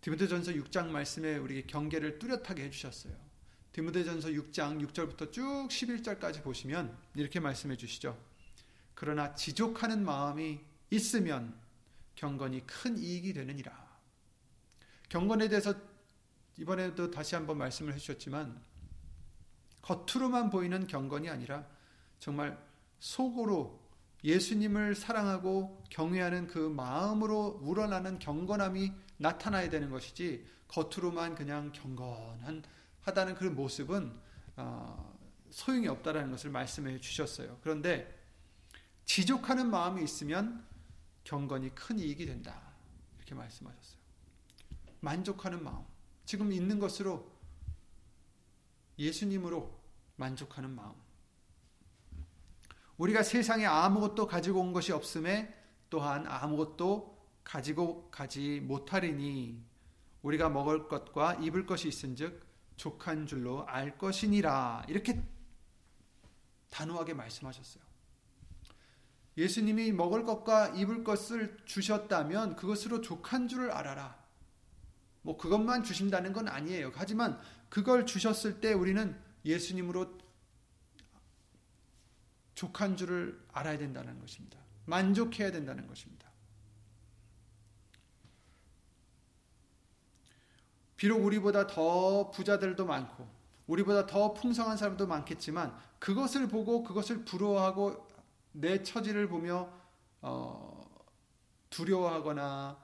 디모데전서 0.01 0.53
6장 0.53 0.87
말씀에 0.87 1.37
우리 1.37 1.67
경계를 1.67 2.17
뚜렷하게 2.17 2.63
해주셨어요. 2.63 3.15
디모데전서 3.71 4.29
6장 4.29 4.83
6절부터 4.83 5.31
쭉 5.31 5.67
11절까지 5.69 6.41
보시면 6.41 6.97
이렇게 7.13 7.39
말씀해 7.39 7.77
주시죠. 7.77 8.19
그러나 8.95 9.35
지족하는 9.35 10.03
마음이 10.03 10.59
있으면 10.89 11.55
경건이 12.15 12.65
큰 12.65 12.97
이익이 12.97 13.31
되느니라. 13.33 13.95
경건에 15.09 15.49
대해서 15.49 15.75
이번에도 16.57 17.11
다시 17.11 17.35
한번 17.35 17.59
말씀을 17.59 17.93
해주셨지만 17.93 18.66
겉으로만 19.87 20.49
보이는 20.49 20.85
경건이 20.85 21.29
아니라 21.29 21.65
정말 22.19 22.61
속으로 22.99 23.79
예수님을 24.23 24.95
사랑하고 24.95 25.81
경외하는 25.89 26.47
그 26.47 26.59
마음으로 26.59 27.59
우러나는 27.61 28.19
경건함이 28.19 28.91
나타나야 29.17 29.69
되는 29.69 29.89
것이지 29.89 30.45
겉으로만 30.67 31.35
그냥 31.35 31.71
경건한 31.71 32.63
하다는 33.01 33.35
그 33.35 33.45
모습은 33.45 34.13
어, 34.57 35.17
소용이 35.51 35.87
없다라는 35.87 36.31
것을 36.31 36.49
말씀해 36.49 36.99
주셨어요. 36.99 37.57
그런데 37.61 38.13
지족하는 39.05 39.69
마음이 39.69 40.03
있으면 40.03 40.65
경건이 41.23 41.73
큰 41.75 41.97
이익이 41.97 42.25
된다. 42.25 42.73
이렇게 43.15 43.35
말씀하셨어요. 43.35 43.97
만족하는 44.99 45.63
마음. 45.63 45.85
지금 46.25 46.51
있는 46.51 46.77
것으로 46.79 47.31
예수님으로 48.99 49.76
만족하는 50.17 50.75
마음. 50.75 50.93
우리가 52.97 53.23
세상에 53.23 53.65
아무것도 53.65 54.27
가지고 54.27 54.59
온 54.59 54.73
것이 54.73 54.91
없음에 54.91 55.53
또한 55.89 56.27
아무것도 56.27 57.17
가지고 57.43 58.09
가지 58.11 58.59
못하리니 58.59 59.63
우리가 60.23 60.49
먹을 60.49 60.87
것과 60.87 61.35
입을 61.35 61.65
것이 61.65 61.87
있은즉 61.87 62.45
족한 62.75 63.25
줄로 63.25 63.65
알 63.67 63.97
것이니라 63.97 64.85
이렇게 64.89 65.23
단호하게 66.69 67.13
말씀하셨어요. 67.13 67.83
예수님이 69.37 69.91
먹을 69.91 70.25
것과 70.25 70.69
입을 70.69 71.03
것을 71.03 71.57
주셨다면 71.65 72.55
그것으로 72.55 73.01
족한 73.01 73.47
줄을 73.47 73.71
알아라. 73.71 74.17
뭐 75.21 75.37
그것만 75.37 75.83
주신다는 75.83 76.33
건 76.33 76.47
아니에요. 76.47 76.91
하지만 76.95 77.39
그걸 77.69 78.05
주셨을 78.05 78.59
때 78.59 78.73
우리는 78.73 79.15
예수님으로 79.47 80.17
족한 82.55 82.97
줄을 82.97 83.43
알아야 83.53 83.77
된다는 83.77 84.19
것입니다. 84.19 84.59
만족해야 84.85 85.51
된다는 85.51 85.87
것입니다. 85.87 86.27
비록 90.95 91.23
우리보다 91.23 91.67
더 91.67 92.31
부자들도 92.31 92.85
많고 92.85 93.27
우리보다 93.67 94.07
더 94.07 94.33
풍성한 94.33 94.77
사람도 94.77 95.05
많겠지만 95.07 95.77
그것을 95.99 96.47
보고 96.47 96.83
그것을 96.83 97.23
부러워하고 97.25 98.07
내 98.53 98.81
처지를 98.81 99.27
보며 99.27 99.71
어, 100.21 100.83
두려워하거나 101.69 102.77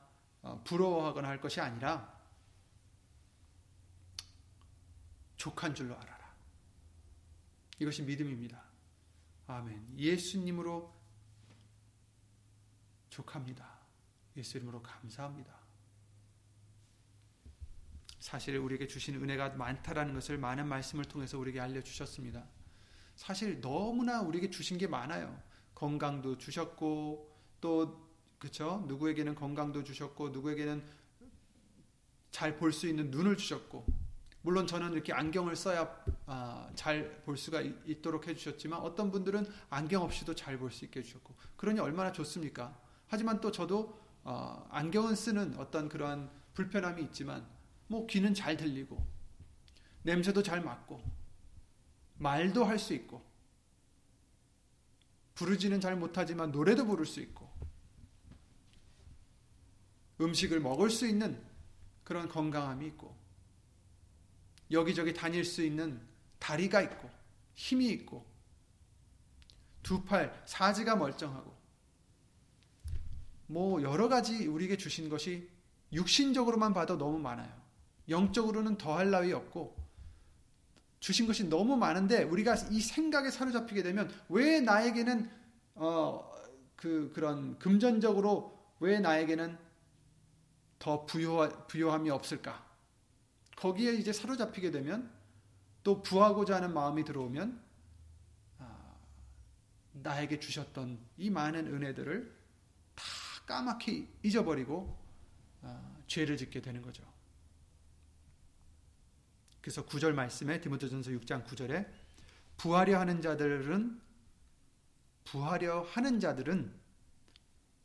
어, 0.43 0.62
부러워하거나 0.63 1.28
할 1.28 1.41
것이 1.41 1.60
아니라 1.62 2.13
족한 5.38 5.73
줄로 5.73 5.95
알아라. 5.95 6.12
이것이 7.79 8.03
믿음입니다. 8.03 8.63
아멘. 9.47 9.99
예수님으로 9.99 10.93
족합니다. 13.09 13.79
예수 14.38 14.57
이름으로 14.57 14.81
감사합니다. 14.81 15.53
사실 18.19 18.57
우리에게 18.57 18.88
주신 18.88 19.15
은혜가 19.15 19.49
많다라는 19.49 20.13
것을 20.13 20.38
많은 20.38 20.67
말씀을 20.67 21.05
통해서 21.05 21.38
우리에게 21.38 21.59
알려주셨습니다. 21.59 22.47
사실 23.15 23.62
너무나 23.62 24.21
우리에게 24.21 24.49
주신 24.49 24.77
게 24.77 24.88
많아요. 24.88 25.39
건강도 25.75 26.38
주셨고 26.38 27.38
또 27.59 28.09
그쵸 28.39 28.83
누구에게는 28.88 29.36
건강도 29.36 29.83
주셨고 29.83 30.29
누구에게는 30.29 30.83
잘 32.31 32.57
볼 32.57 32.73
수 32.73 32.88
있는 32.88 33.12
눈을 33.12 33.38
주셨고 33.38 33.86
물론 34.43 34.67
저는 34.67 34.91
이렇게 34.91 35.13
안경을 35.13 35.56
써야 35.56 35.89
아, 36.25 36.69
잘볼 36.75 37.38
수가 37.38 37.62
있도록 37.62 38.27
해주셨지만 38.27 38.79
어떤 38.82 39.10
분들은 39.10 39.45
안경 39.69 40.03
없이도 40.03 40.36
잘 40.36 40.58
볼 40.58 40.69
수 40.69 40.84
있게 40.86 40.99
해주셨고 40.99 41.34
그러니 41.56 41.79
얼마나 41.79 42.12
좋습니까? 42.12 42.77
하지만 43.08 43.39
또 43.39 43.51
저도 43.51 43.97
어, 44.25 44.67
안경은 44.69 45.15
쓰는 45.15 45.56
어떤 45.58 45.88
그러한 45.89 46.29
불편함이 46.53 47.01
있지만 47.03 47.47
뭐 47.88 48.06
귀는 48.08 48.34
잘 48.34 48.58
들리고 48.58 49.06
냄새도 50.03 50.43
잘 50.43 50.62
맡고 50.62 51.01
말도 52.17 52.65
할 52.65 52.77
수 52.77 52.93
있고 52.93 53.23
부르지는 55.36 55.79
잘 55.79 55.95
못하지만 55.95 56.51
노래도 56.51 56.86
부를 56.86 57.06
수 57.06 57.21
있고 57.21 57.49
음식을 60.19 60.60
먹을 60.60 60.89
수 60.89 61.08
있는 61.08 61.41
그런 62.03 62.27
건강함이 62.27 62.86
있고 62.88 63.22
여기저기 64.71 65.13
다닐 65.13 65.43
수 65.45 65.63
있는 65.63 66.02
다리가 66.39 66.82
있고 66.82 67.10
힘이 67.54 67.89
있고 67.89 68.26
두 69.84 70.06
팔 70.06 70.41
사지가 70.45 70.95
멀쩡하고 70.95 71.54
뭐 73.47 73.82
여러 73.82 74.08
가지 74.08 74.47
우리에게 74.47 74.78
주신 74.78 75.10
것이 75.10 75.49
육신적으로만 75.91 76.73
봐도 76.73 76.97
너무 76.97 77.19
많아요. 77.19 77.52
영적으로는 78.10 78.78
더할 78.78 79.12
나위 79.12 79.32
없고 79.34 79.76
주신 80.99 81.28
것이 81.28 81.43
너무 81.49 81.76
많은데 81.76 82.23
우리가 82.23 82.56
이 82.71 82.80
생각에 82.80 83.30
사로잡히게 83.30 83.84
되면 83.84 84.10
왜 84.30 84.62
나에게는 84.62 85.30
어, 85.76 86.32
그 86.76 87.12
그런 87.13 87.60
금전적으로 87.60 88.58
왜 88.80 88.99
나에게는 88.99 89.58
더 90.80 91.06
부여 91.06 91.65
부여함이 91.67 92.10
없을까? 92.10 92.62
거기에 93.55 93.93
이제 93.93 94.11
사로잡히게 94.11 94.71
되면 94.71 95.11
또 95.83 96.01
부하고자 96.01 96.55
하는 96.55 96.73
마음이 96.73 97.03
들어오면 97.03 97.61
아, 98.59 98.95
나에게 99.93 100.39
주셨던 100.39 100.99
이 101.17 101.29
많은 101.29 101.67
은혜들을 101.67 102.33
다 102.95 103.03
까맣게 103.45 104.07
잊어버리고 104.23 104.97
아, 105.61 105.97
죄를 106.07 106.37
짓게 106.37 106.61
되는 106.61 106.81
거죠. 106.81 107.03
그래서 109.61 109.85
9절 109.85 110.13
말씀에 110.13 110.59
디모데전서 110.59 111.11
6장 111.11 111.45
9절에 111.45 111.87
부하려 112.57 112.99
하는 112.99 113.21
자들은 113.21 114.01
부하려 115.23 115.83
하는 115.83 116.19
자들은 116.19 116.73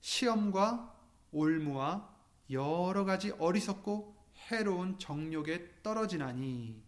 시험과 0.00 0.96
올무와 1.30 2.14
여러 2.50 3.04
가지 3.04 3.30
어리석고 3.30 4.17
해로운 4.50 4.98
정욕에 4.98 5.82
떨어지나니 5.82 6.82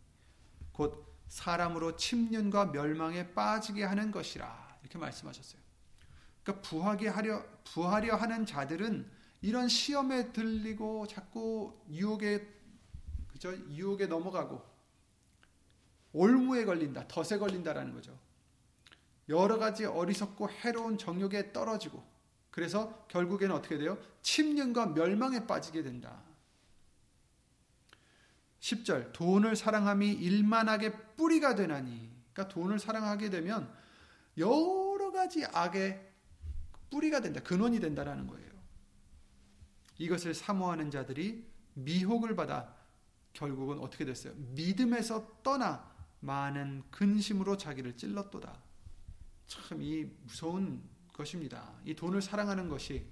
곧 0.72 1.06
사람으로 1.28 1.96
침륜과 1.96 2.66
멸망에 2.66 3.32
빠지게 3.34 3.84
하는 3.84 4.10
것이라 4.10 4.78
이렇게 4.82 4.98
말씀하셨어요. 4.98 5.60
그러니까 6.42 6.68
부하게 6.68 7.08
하려 7.08 7.44
부하려 7.64 8.16
하는 8.16 8.46
자들은 8.46 9.08
이런 9.42 9.68
시험에 9.68 10.32
들리고 10.32 11.06
자꾸 11.06 11.78
유혹에 11.90 12.46
그죠 13.28 13.54
유혹에 13.70 14.06
넘어가고 14.06 14.62
올무에 16.12 16.64
걸린다, 16.64 17.06
덫에 17.06 17.38
걸린다라는 17.38 17.94
거죠. 17.94 18.18
여러 19.28 19.58
가지 19.58 19.84
어리석고 19.84 20.50
해로운 20.50 20.98
정욕에 20.98 21.52
떨어지고 21.52 22.02
그래서 22.50 23.04
결국에는 23.06 23.54
어떻게 23.54 23.78
돼요? 23.78 23.96
침륜과 24.22 24.86
멸망에 24.86 25.46
빠지게 25.46 25.82
된다. 25.84 26.20
10절 28.60 29.12
돈을 29.12 29.56
사랑함이 29.56 30.12
일만하게 30.12 30.92
뿌리가 31.16 31.54
되나니 31.54 32.10
그러니까 32.32 32.48
돈을 32.54 32.78
사랑하게 32.78 33.30
되면 33.30 33.72
여러 34.38 35.10
가지 35.12 35.44
악의 35.44 36.08
뿌리가 36.90 37.20
된다. 37.20 37.40
근원이 37.40 37.80
된다라는 37.80 38.26
거예요. 38.26 38.50
이것을 39.98 40.34
사모하는 40.34 40.90
자들이 40.90 41.46
미혹을 41.74 42.34
받아 42.34 42.74
결국은 43.32 43.78
어떻게 43.78 44.04
됐어요? 44.04 44.34
믿음에서 44.36 45.42
떠나 45.42 45.88
많은 46.20 46.82
근심으로 46.90 47.56
자기를 47.56 47.96
찔렀도다. 47.96 48.60
참 49.46 49.82
이 49.82 50.06
무서운 50.22 50.82
것입니다. 51.12 51.72
이 51.84 51.94
돈을 51.94 52.22
사랑하는 52.22 52.68
것이 52.68 53.06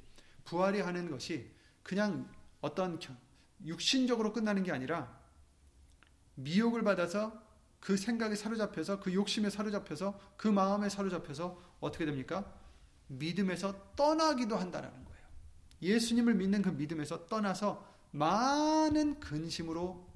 부활이 0.45 0.81
하는 0.81 1.11
것이 1.11 1.51
그냥 1.83 2.31
어떤 2.61 2.99
육신적으로 3.65 4.33
끝나는 4.33 4.63
게 4.63 4.73
아니라 4.73 5.18
미혹을 6.39 6.83
받아서 6.83 7.43
그 7.81 7.97
생각에 7.97 8.35
사로잡혀서 8.35 9.01
그 9.01 9.13
욕심에 9.13 9.51
사로잡혀서 9.51 10.19
그 10.37 10.49
마음에 10.49 10.89
사로잡혀서 10.89 11.61
어떻게 11.81 12.05
됩니까? 12.05 12.53
믿음에서 13.09 13.95
떠나기도 13.95 14.57
한다라는 14.57 15.05
거예요. 15.05 15.27
예수님을 15.83 16.35
믿는 16.35 16.63
그 16.63 16.71
믿음에서 16.71 17.27
떠나서 17.27 17.87
많은 18.11 19.21
근심으로 19.21 20.07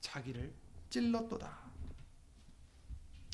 자기를 0.00 0.52
찔렀도다. 0.90 1.68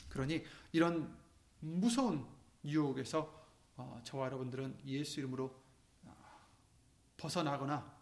그러니 0.09 0.44
이런 0.72 1.16
무서운 1.61 2.26
유혹에서 2.64 3.44
어, 3.76 4.00
저와 4.04 4.26
여러분들은 4.26 4.78
예수 4.87 5.20
이름으로 5.20 5.54
어, 6.04 6.16
벗어나거나 7.16 7.92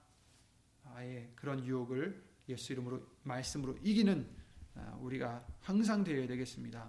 아예 0.95 1.31
그런 1.35 1.65
유혹을 1.65 2.23
예수 2.49 2.73
이름으로 2.73 3.12
말씀으로 3.23 3.77
이기는 3.83 4.27
어, 4.75 4.99
우리가 5.03 5.45
항상 5.61 6.05
되어야 6.05 6.27
되겠습니다. 6.27 6.89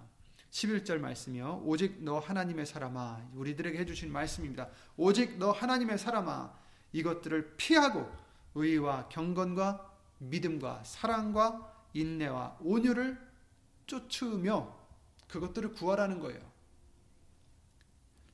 11절 0.50 0.98
말씀이요. 0.98 1.62
오직 1.64 2.02
너 2.02 2.18
하나님의 2.18 2.66
사람아. 2.66 3.30
우리들에게 3.34 3.76
해주신 3.78 4.12
말씀입니다. 4.12 4.68
오직 4.96 5.36
너 5.38 5.50
하나님의 5.50 5.98
사람아. 5.98 6.54
이것들을 6.92 7.56
피하고 7.56 8.10
의와 8.54 9.08
경건과 9.08 9.92
믿음과 10.18 10.84
사랑과 10.84 11.72
인내와 11.92 12.58
온유를 12.60 13.18
쫓으며 13.86 14.76
그것들을 15.28 15.72
구하라는 15.72 16.20
거예요. 16.20 16.40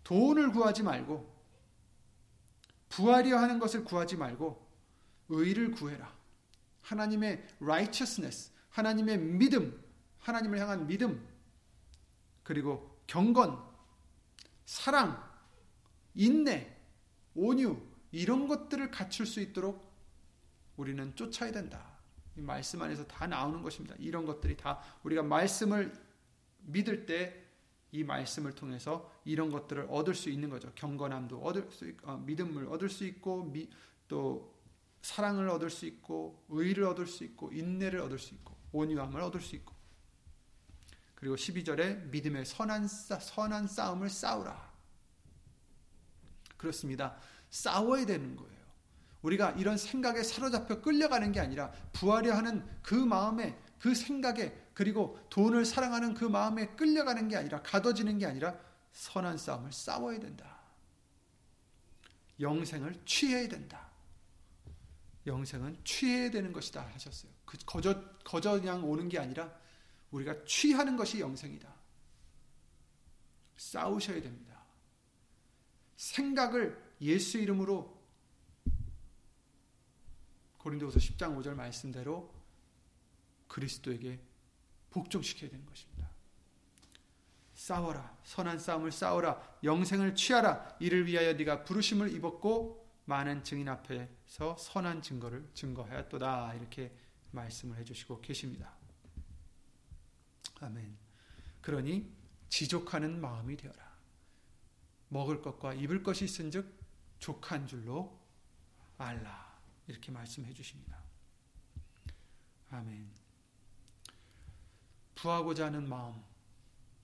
돈을 0.04 0.52
구하지 0.52 0.82
말고 0.82 1.40
부하려 2.90 3.38
하는 3.38 3.58
것을 3.58 3.84
구하지 3.84 4.16
말고 4.16 4.68
의를 5.28 5.70
구해라. 5.70 6.19
하나님의 6.90 7.42
righteousness, 7.60 8.52
하나님의 8.70 9.18
믿음, 9.18 9.82
하나님을 10.18 10.58
향한 10.58 10.86
믿음, 10.86 11.26
그리고 12.42 13.00
경건, 13.06 13.58
사랑, 14.64 15.22
인내, 16.14 16.76
온유 17.34 17.80
이런 18.12 18.48
것들을 18.48 18.90
갖출 18.90 19.26
수 19.26 19.40
있도록 19.40 19.88
우리는 20.76 21.14
쫓아야 21.14 21.52
된다. 21.52 21.98
이 22.36 22.40
말씀 22.40 22.80
안에서 22.82 23.06
다 23.06 23.26
나오는 23.26 23.62
것입니다. 23.62 23.94
이런 23.98 24.26
것들이 24.26 24.56
다 24.56 24.80
우리가 25.02 25.22
말씀을 25.22 25.92
믿을 26.66 27.06
때 27.06 27.50
이 27.92 28.04
말씀을 28.04 28.54
통해서 28.54 29.10
이런 29.24 29.50
것들을 29.50 29.86
얻을 29.90 30.14
수 30.14 30.30
있는 30.30 30.48
거죠. 30.48 30.70
경건함도 30.74 31.40
얻을 31.40 31.70
수 31.70 31.88
있고, 31.88 32.10
어, 32.10 32.16
믿음을 32.18 32.66
얻을 32.66 32.88
수 32.88 33.04
있고, 33.04 33.44
미, 33.44 33.68
또 34.06 34.54
사랑을 35.02 35.48
얻을 35.48 35.70
수 35.70 35.86
있고, 35.86 36.44
의를 36.48 36.84
얻을 36.84 37.06
수 37.06 37.24
있고, 37.24 37.52
인내를 37.52 38.00
얻을 38.00 38.18
수 38.18 38.34
있고, 38.34 38.54
온유함을 38.72 39.20
얻을 39.20 39.40
수 39.40 39.56
있고. 39.56 39.74
그리고 41.14 41.36
12절에 41.36 42.08
믿음의 42.10 42.46
선한, 42.46 42.88
선한 42.88 43.66
싸움을 43.66 44.08
싸우라. 44.08 44.70
그렇습니다. 46.56 47.16
싸워야 47.50 48.06
되는 48.06 48.36
거예요. 48.36 48.60
우리가 49.22 49.50
이런 49.52 49.76
생각에 49.76 50.22
사로잡혀 50.22 50.80
끌려가는 50.80 51.30
게 51.32 51.40
아니라 51.40 51.70
부하려 51.92 52.34
하는 52.34 52.66
그 52.82 52.94
마음에 52.94 53.58
그 53.78 53.94
생각에 53.94 54.54
그리고 54.72 55.18
돈을 55.28 55.64
사랑하는 55.64 56.14
그 56.14 56.24
마음에 56.24 56.68
끌려가는 56.68 57.28
게 57.28 57.36
아니라 57.36 57.62
가둬지는 57.62 58.18
게 58.18 58.26
아니라 58.26 58.56
선한 58.92 59.36
싸움을 59.36 59.72
싸워야 59.72 60.18
된다. 60.18 60.58
영생을 62.40 63.02
취해야 63.04 63.46
된다. 63.48 63.89
영생은 65.26 65.78
취해야 65.84 66.30
되는 66.30 66.52
것이다 66.52 66.82
하셨어요. 66.94 67.32
그 67.44 67.58
거저 67.66 68.02
거저 68.24 68.60
그냥 68.60 68.88
오는 68.88 69.08
게 69.08 69.18
아니라 69.18 69.52
우리가 70.10 70.44
취하는 70.44 70.96
것이 70.96 71.20
영생이다. 71.20 71.72
싸우셔야 73.56 74.20
됩니다. 74.20 74.64
생각을 75.96 76.94
예수 77.02 77.38
이름으로 77.38 78.00
고린도후서 80.58 80.98
10장 80.98 81.36
5절 81.38 81.54
말씀대로 81.54 82.32
그리스도에게 83.48 84.20
복종시켜야 84.90 85.50
되는 85.50 85.64
것입니다. 85.66 86.10
싸워라. 87.54 88.16
선한 88.24 88.58
싸움을 88.58 88.90
싸워라. 88.90 89.58
영생을 89.62 90.14
취하라. 90.14 90.76
이를 90.80 91.06
위하여 91.06 91.34
네가 91.34 91.64
부르심을 91.64 92.14
입었고 92.14 92.79
많은 93.10 93.42
증인 93.42 93.68
앞에서 93.68 94.56
선한 94.56 95.02
증거를 95.02 95.50
증거하였도다. 95.52 96.54
이렇게 96.54 96.96
말씀을 97.32 97.76
해 97.76 97.82
주시고 97.82 98.20
계십니다. 98.20 98.72
아멘. 100.60 100.96
그러니 101.60 102.08
지족하는 102.48 103.20
마음이 103.20 103.56
되어라. 103.56 103.90
먹을 105.08 105.42
것과 105.42 105.74
입을 105.74 106.04
것이 106.04 106.24
있은즉 106.24 106.72
족한 107.18 107.66
줄로 107.66 108.16
알라. 108.96 109.58
이렇게 109.88 110.12
말씀해 110.12 110.52
주십니다. 110.52 111.02
아멘. 112.70 113.10
부하고자 115.16 115.66
하는 115.66 115.88
마음, 115.88 116.22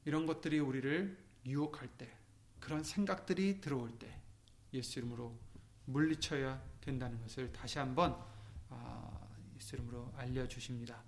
이런 0.04 0.24
것들이 0.24 0.60
우리를 0.60 1.18
유혹할 1.46 1.88
때, 1.98 2.16
그런 2.60 2.84
생각들이 2.84 3.60
들어올 3.60 3.98
때, 3.98 4.22
예수 4.72 5.00
이름으로 5.00 5.45
물리쳐야 5.86 6.62
된다는 6.80 7.20
것을 7.22 7.52
다시 7.52 7.78
한번 7.78 8.16
아, 8.68 9.28
이름으로 9.72 10.12
알려주십니다. 10.16 11.02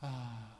아, 0.00 0.56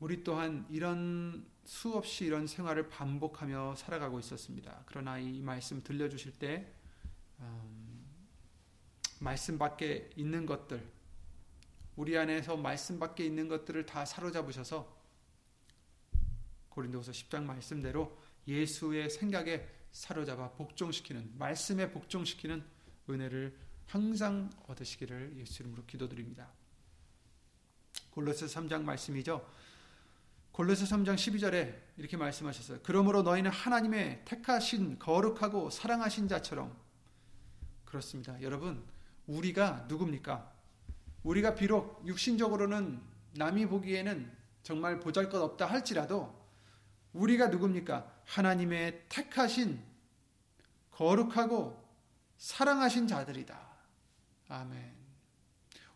우리 0.00 0.22
또한 0.22 0.66
이런 0.70 1.46
수없이 1.64 2.26
이런 2.26 2.46
생활을 2.46 2.88
반복하며 2.88 3.76
살아가고 3.76 4.18
있었습니다. 4.20 4.82
그러나 4.86 5.18
이 5.18 5.40
말씀 5.40 5.82
들려주실 5.82 6.38
때 6.38 6.72
음, 7.40 8.04
말씀 9.20 9.58
밖에 9.58 10.10
있는 10.16 10.46
것들 10.46 10.86
우리 11.96 12.16
안에서 12.16 12.56
말씀 12.56 12.98
밖에 12.98 13.24
있는 13.24 13.48
것들을 13.48 13.86
다 13.86 14.04
사로잡으셔서 14.04 14.94
고린도서 16.68 17.12
10장 17.12 17.44
말씀대로 17.44 18.18
예수의 18.46 19.08
생각에 19.08 19.66
사로잡아 19.96 20.50
복종시키는 20.50 21.32
말씀에 21.38 21.90
복종시키는 21.90 22.62
은혜를 23.08 23.56
항상 23.86 24.50
얻으시기를 24.66 25.38
예수 25.38 25.62
이름으로 25.62 25.84
기도드립니다. 25.86 26.50
골로새 28.10 28.44
3장 28.44 28.82
말씀이죠. 28.82 29.48
골로새 30.52 30.84
3장 30.84 31.14
12절에 31.14 31.74
이렇게 31.96 32.18
말씀하셨어요. 32.18 32.80
그러므로 32.82 33.22
너희는 33.22 33.50
하나님의 33.50 34.22
택하신 34.26 34.98
거룩하고 34.98 35.70
사랑하신 35.70 36.28
자처럼 36.28 36.76
그렇습니다. 37.86 38.40
여러분, 38.42 38.84
우리가 39.26 39.86
누굽니까? 39.88 40.52
우리가 41.22 41.54
비록 41.54 42.06
육신적으로는 42.06 43.00
남이 43.32 43.66
보기에는 43.66 44.30
정말 44.62 45.00
보잘것 45.00 45.40
없다 45.40 45.64
할지라도 45.64 46.45
우리가 47.16 47.48
누굽니까? 47.48 48.22
하나님의 48.24 49.06
택하신 49.08 49.82
거룩하고 50.90 51.84
사랑하신 52.38 53.06
자들이다. 53.08 53.58
아멘. 54.48 54.94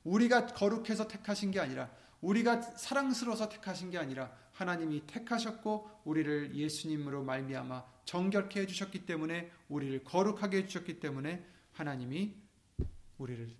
우리가 0.04 0.46
거룩해서 0.46 1.06
택하신 1.08 1.50
게 1.50 1.60
아니라 1.60 1.90
우리가 2.20 2.62
사랑스러워서 2.62 3.48
택하신 3.48 3.90
게 3.90 3.98
아니라 3.98 4.32
하나님이 4.52 5.06
택하셨고 5.06 6.02
우리를 6.04 6.54
예수님으로 6.54 7.22
말미암아 7.24 7.84
정결케 8.04 8.60
해 8.60 8.66
주셨기 8.66 9.06
때문에 9.06 9.50
우리를 9.68 10.04
거룩하게 10.04 10.58
해 10.58 10.66
주셨기 10.66 11.00
때문에 11.00 11.46
하나님이 11.72 12.34
우리를 13.18 13.56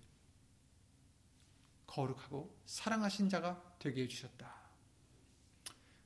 거룩하고 1.87 2.55
사랑하신 2.65 3.29
자가 3.29 3.61
되게 3.79 4.03
해 4.03 4.07
주셨다. 4.07 4.53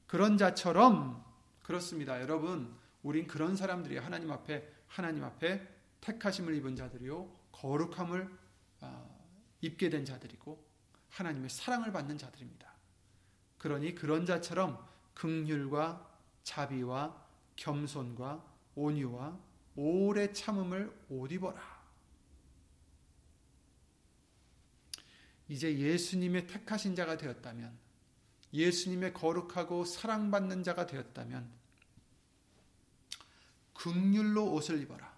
그런 0.07 0.37
자처럼 0.37 1.23
그렇습니다. 1.65 2.21
여러분, 2.21 2.77
우린 3.01 3.25
그런 3.25 3.55
사람들이 3.55 3.97
하나님 3.97 4.31
앞에 4.31 4.71
하나님 4.85 5.23
앞에 5.23 5.67
택하심을 5.99 6.53
입은 6.57 6.75
자들이요 6.75 7.27
거룩함을 7.51 8.29
어, 8.81 9.27
입게 9.61 9.89
된 9.89 10.05
자들이고 10.05 10.63
하나님의 11.09 11.49
사랑을 11.49 11.91
받는 11.91 12.19
자들입니다. 12.19 12.71
그러니 13.57 13.95
그런 13.95 14.27
자처럼 14.27 14.87
극률과 15.15 16.07
자비와 16.43 17.25
겸손과 17.55 18.45
온유와 18.75 19.39
오래 19.75 20.31
참음을 20.31 20.95
옷 21.09 21.31
입어라. 21.31 21.83
이제 25.47 25.75
예수님의 25.75 26.45
택하신 26.45 26.95
자가 26.95 27.17
되었다면 27.17 27.84
예수님의 28.55 29.13
거룩하고 29.13 29.85
사랑받는 29.85 30.63
자가 30.63 30.87
되었다면 30.87 31.49
극률로 33.73 34.53
옷을 34.53 34.81
입어라. 34.81 35.13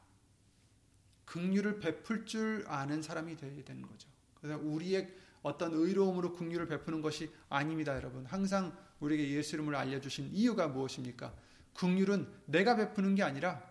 극률을 1.26 1.80
베풀 1.80 2.26
줄 2.26 2.65
아는 2.67 3.02
사람이 3.02 3.38
되어야 3.38 3.63
되는 3.63 3.82
거죠. 3.84 4.10
그래서 4.36 4.58
우리의 4.58 5.13
어떤 5.43 5.73
의로움으로 5.73 6.34
극률을 6.34 6.67
베푸는 6.67 7.02
것이 7.02 7.32
아닙니다, 7.50 7.95
여러분. 7.95 8.26
항상 8.26 8.76
우리에게 9.00 9.30
예수 9.32 9.56
이름을 9.56 9.76
알려주신 9.76 10.32
이유가 10.34 10.67
무엇입니까? 10.67 11.34
극률은 11.76 12.28
내가 12.45 12.76
베푸는 12.76 13.15
게 13.15 13.23
아니라 13.23 13.63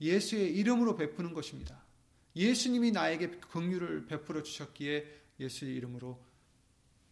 예수의 0.00 0.56
이름으로 0.56 0.96
베푸는 0.96 1.32
것입니다. 1.32 1.82
예수님이 2.34 2.90
나에게 2.90 3.38
극률을 3.38 4.06
베풀어 4.06 4.42
주셨기에 4.42 5.22
예수의 5.38 5.74
이름으로 5.76 6.22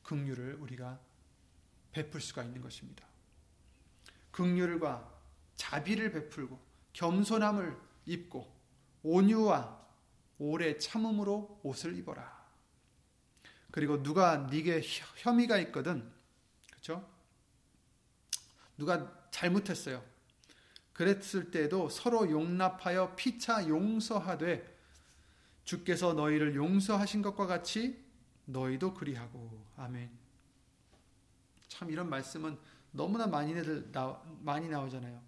극률을 0.03 0.57
우리가 0.61 1.01
베풀 1.95 2.21
수가 2.21 2.43
있는 2.43 2.61
것입니다. 2.61 3.07
극률과 4.33 5.11
자비를 5.55 6.13
베풀고 6.13 6.61
겸손함을 6.93 7.79
입고 8.05 8.53
온유와 9.03 9.83
오래 10.39 10.77
참음으로 10.77 11.61
옷을 11.63 11.97
입어라. 11.97 12.45
그리고 13.71 14.03
누가 14.03 14.37
네게 14.37 14.83
혐의가 15.17 15.59
있거든, 15.59 16.13
그렇죠? 16.71 17.09
누가 18.77 19.29
잘못했어요. 19.31 20.05
그랬을 20.93 21.51
때도 21.51 21.89
서로 21.89 22.31
용납하여 22.31 23.17
피차 23.17 23.69
용서하되 23.69 24.75
주께서 25.65 26.13
너희를 26.13 26.55
용서하신 26.55 27.23
것과 27.23 27.47
같이 27.47 28.05
너희도 28.45 28.95
그리하고 28.95 29.65
아멘. 29.77 30.24
참 31.75 31.91
이런 31.91 32.09
말씀은 32.09 32.57
너무나 32.93 33.27
많이 33.27 33.53
나, 33.91 34.23
많이 34.43 34.69
나오잖아요. 34.69 35.21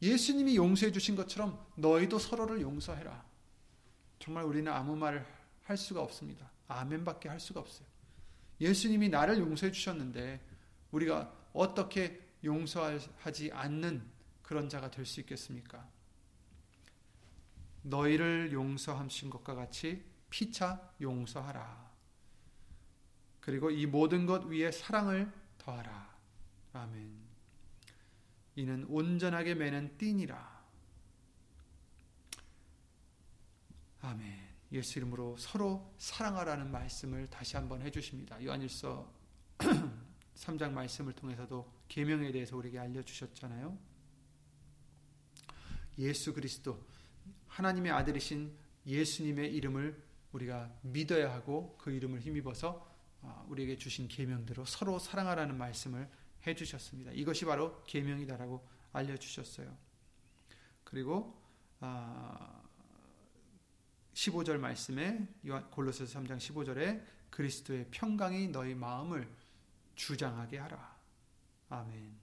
예수님이 0.00 0.56
용서해 0.56 0.90
주신 0.90 1.16
것처럼 1.16 1.62
너희도 1.76 2.18
서로를 2.18 2.62
용서해라. 2.62 3.26
정말 4.18 4.44
우리는 4.44 4.72
아무 4.72 4.96
말을 4.96 5.26
할 5.64 5.76
수가 5.76 6.00
없습니다. 6.00 6.50
아멘밖에 6.66 7.28
할 7.28 7.38
수가 7.40 7.60
없어요. 7.60 7.86
예수님이 8.60 9.10
나를 9.10 9.38
용서해 9.38 9.70
주셨는데 9.70 10.40
우리가 10.92 11.30
어떻게 11.52 12.26
용서하지 12.42 13.50
않는 13.52 14.02
그런 14.42 14.68
자가 14.70 14.90
될 14.90 15.04
수 15.04 15.20
있겠습니까? 15.20 15.86
너희를 17.82 18.52
용서하신 18.52 19.28
것과 19.28 19.54
같이 19.54 20.02
피차 20.30 20.92
용서하라. 21.02 21.87
그리고 23.48 23.70
이 23.70 23.86
모든 23.86 24.26
것 24.26 24.44
위에 24.44 24.70
사랑을 24.70 25.32
더하라. 25.56 26.14
아멘. 26.74 27.10
이는 28.56 28.84
온전하게 28.90 29.54
매는 29.54 29.96
띠니라. 29.96 30.66
아멘. 34.02 34.38
예수 34.72 34.98
이름으로 34.98 35.38
서로 35.38 35.94
사랑하라는 35.96 36.70
말씀을 36.70 37.26
다시 37.28 37.56
한번 37.56 37.80
해주십니다. 37.80 38.44
요한일서 38.44 39.10
3장 40.36 40.72
말씀을 40.72 41.14
통해서도 41.14 41.72
계명에 41.88 42.30
대해서 42.30 42.54
우리에게 42.54 42.78
알려주셨잖아요. 42.78 43.78
예수 45.96 46.34
그리스도 46.34 46.84
하나님의 47.46 47.92
아들이신 47.92 48.54
예수님의 48.84 49.54
이름을 49.54 50.02
우리가 50.32 50.70
믿어야 50.82 51.32
하고 51.32 51.78
그 51.78 51.90
이름을 51.90 52.20
힘입어서 52.20 52.86
아, 52.86 52.87
우리에게 53.48 53.76
주신 53.76 54.08
계명대로 54.08 54.64
서로 54.64 54.98
사랑하라는 54.98 55.56
말씀을 55.56 56.08
해 56.46 56.54
주셨습니다. 56.54 57.12
이것이 57.12 57.44
바로 57.44 57.82
계명이다라고 57.84 58.66
알려 58.92 59.16
주셨어요. 59.16 59.76
그리고 60.84 61.36
15절 64.14 64.54
아, 64.54 64.58
말씀에 64.58 65.26
골로새서 65.70 66.20
3장 66.20 66.38
15절에 66.38 67.04
그리스도의 67.30 67.88
평강이 67.90 68.48
너희 68.48 68.74
마음을 68.74 69.28
주장하게 69.94 70.58
하라. 70.58 70.96
아멘. 71.68 72.16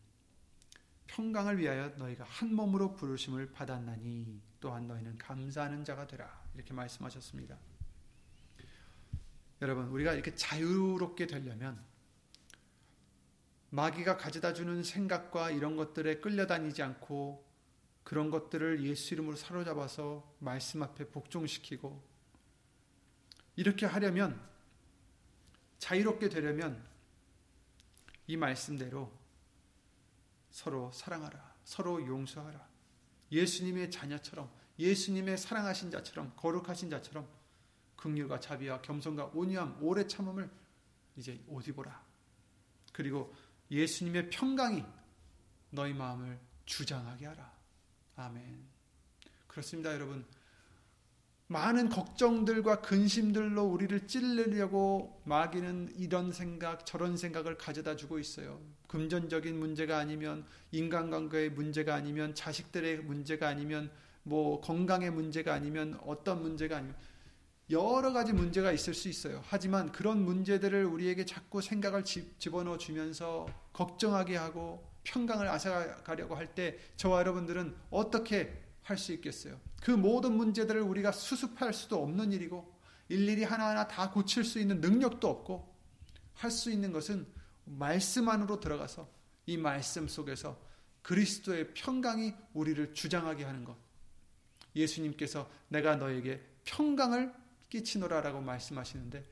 평강을 1.08 1.60
위하여 1.60 1.90
너희가 1.90 2.24
한 2.26 2.54
몸으로 2.54 2.96
부르심을 2.96 3.52
받았나니 3.52 4.42
또한 4.60 4.88
너희는 4.88 5.18
감사하는 5.18 5.84
자가 5.84 6.08
되라. 6.08 6.44
이렇게 6.56 6.74
말씀하셨습니다. 6.74 7.58
여러분, 9.62 9.88
우리가 9.88 10.14
이렇게 10.14 10.36
자유롭게 10.36 11.28
되려면 11.28 11.84
마귀가 13.70 14.18
가져다 14.18 14.54
주는 14.54 14.84
생각과 14.84 15.52
이런 15.52 15.76
것들에 15.76 16.20
끌려다니지 16.20 16.82
않고 16.82 17.46
그런 18.04 18.30
것들을 18.30 18.84
예수 18.84 19.14
이름으로 19.14 19.36
사로잡아서 19.36 20.36
말씀 20.40 20.84
앞에 20.84 21.10
복종시키고 21.10 22.04
이렇게 23.56 23.86
하려면 23.86 24.42
자유롭게 25.80 26.30
되려면 26.30 26.86
이 28.28 28.38
말씀대로 28.38 29.12
서로 30.52 30.92
사랑하라. 30.94 31.56
서로 31.64 32.06
용서하라. 32.06 32.66
예수님의 33.32 33.92
자녀처럼 33.92 34.50
예수님의 34.80 35.38
사랑하신 35.38 35.92
자처럼 35.92 36.34
거룩하신 36.36 36.90
자처럼 36.90 37.28
긍휼과 37.96 38.40
자비와 38.40 38.82
겸손과 38.82 39.32
온유함 39.34 39.78
오래 39.82 40.06
참음을 40.06 40.50
이제 41.16 41.40
옷 41.48 41.68
입어라. 41.68 42.04
그리고 42.92 43.34
예수님의 43.72 44.30
평강이 44.30 44.84
너희 45.72 45.94
마음을 45.94 46.40
주장하게 46.66 47.26
하라. 47.28 47.52
아멘. 48.16 48.66
그렇습니다, 49.48 49.94
여러분. 49.94 50.26
많은 51.48 51.90
걱정들과 51.90 52.82
근심들로 52.82 53.64
우리를 53.64 54.08
찔르려고 54.08 55.22
마귀는 55.26 55.94
이런 55.98 56.32
생각, 56.32 56.86
저런 56.86 57.18
생각을 57.18 57.58
가져다 57.58 57.96
주고 57.96 58.18
있어요. 58.18 58.60
금전적인 58.88 59.60
문제가 59.60 60.00
아니면 60.00 60.46
인간관계의 60.72 61.52
문제가 61.52 61.94
아니면 61.94 62.34
자식들의 62.34 63.04
문제가 63.04 63.48
아니면 63.48 63.92
뭐 64.24 64.60
건강의 64.60 65.12
문제가 65.12 65.54
아니면 65.54 66.00
어떤 66.04 66.42
문제가 66.42 66.78
아니면 66.78 66.96
여러 67.72 68.14
가지 68.14 68.32
문제가 68.32 68.72
있을 68.72 68.94
수 68.94 69.10
있어요. 69.10 69.42
하지만 69.48 69.92
그런 69.92 70.24
문제들을 70.24 70.86
우리에게 70.86 71.26
자꾸 71.26 71.62
생각을 71.62 72.04
집어넣어 72.04 72.78
주면서 72.78 73.48
걱정하게 73.74 74.38
하고 74.38 74.86
평강을 75.04 75.48
앗아가려고 75.48 76.36
할 76.36 76.54
때 76.54 76.78
저와 76.96 77.20
여러분들은 77.20 77.76
어떻게 77.90 78.62
할 78.84 78.98
수 78.98 79.14
있겠어요? 79.14 79.60
그 79.82 79.90
모든 79.92 80.34
문제들을 80.34 80.80
우리가 80.82 81.12
수습할 81.12 81.74
수도 81.74 82.02
없는 82.04 82.32
일이고 82.32 82.72
일일이 83.10 83.44
하나하나 83.44 83.88
다 83.88 84.12
고칠 84.12 84.44
수 84.44 84.60
있는 84.60 84.80
능력도 84.80 85.28
없고 85.28 85.74
할 86.36 86.52
수 86.52 86.72
있는 86.72 86.92
것은 86.92 87.26
말씀 87.66 88.30
안으로 88.30 88.60
들어가서 88.60 89.10
이 89.48 89.58
말씀 89.58 90.08
속에서 90.08 90.60
그리스도의 91.02 91.74
평강이 91.74 92.34
우리를 92.54 92.94
주장하게 92.94 93.44
하는 93.44 93.64
것. 93.64 93.76
예수님께서 94.76 95.50
내가 95.70 95.96
너에게 95.96 96.44
평강을 96.66 97.34
끼치노라라고 97.76 98.42
말씀하시는데 98.42 99.26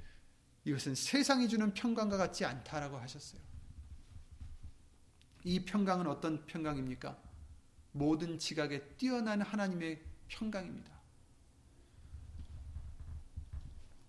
이것은 0.66 0.96
세상이 0.96 1.48
주는 1.48 1.74
평강과 1.74 2.18
같지 2.18 2.46
않다라고 2.46 2.98
하셨어요. 2.98 3.42
이 5.44 5.66
평강은 5.66 6.08
어떤 6.08 6.46
평강입니까? 6.46 7.18
모든 7.92 8.40
지각에 8.40 8.82
뛰어난 8.98 9.42
하나님의 9.42 10.02
평강입니다. 10.28 10.92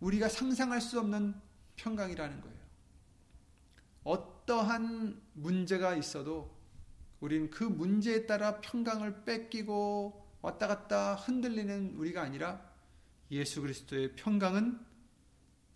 우리가 0.00 0.28
상상할 0.28 0.80
수 0.80 0.98
없는 1.00 1.34
평강이라는 1.76 2.40
거예요. 2.40 2.54
어떠한 4.04 5.20
문제가 5.32 5.94
있어도 5.96 6.54
우리는 7.20 7.50
그 7.50 7.64
문제에 7.64 8.26
따라 8.26 8.60
평강을 8.60 9.24
뺏기고 9.24 10.24
왔다 10.42 10.66
갔다 10.66 11.14
흔들리는 11.14 11.96
우리가 11.96 12.22
아니라 12.22 12.73
예수 13.30 13.60
그리스도의 13.60 14.14
평강은 14.16 14.78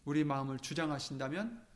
우리 0.04 0.24
마음을 0.24 0.58
주장하신다면 0.58 1.66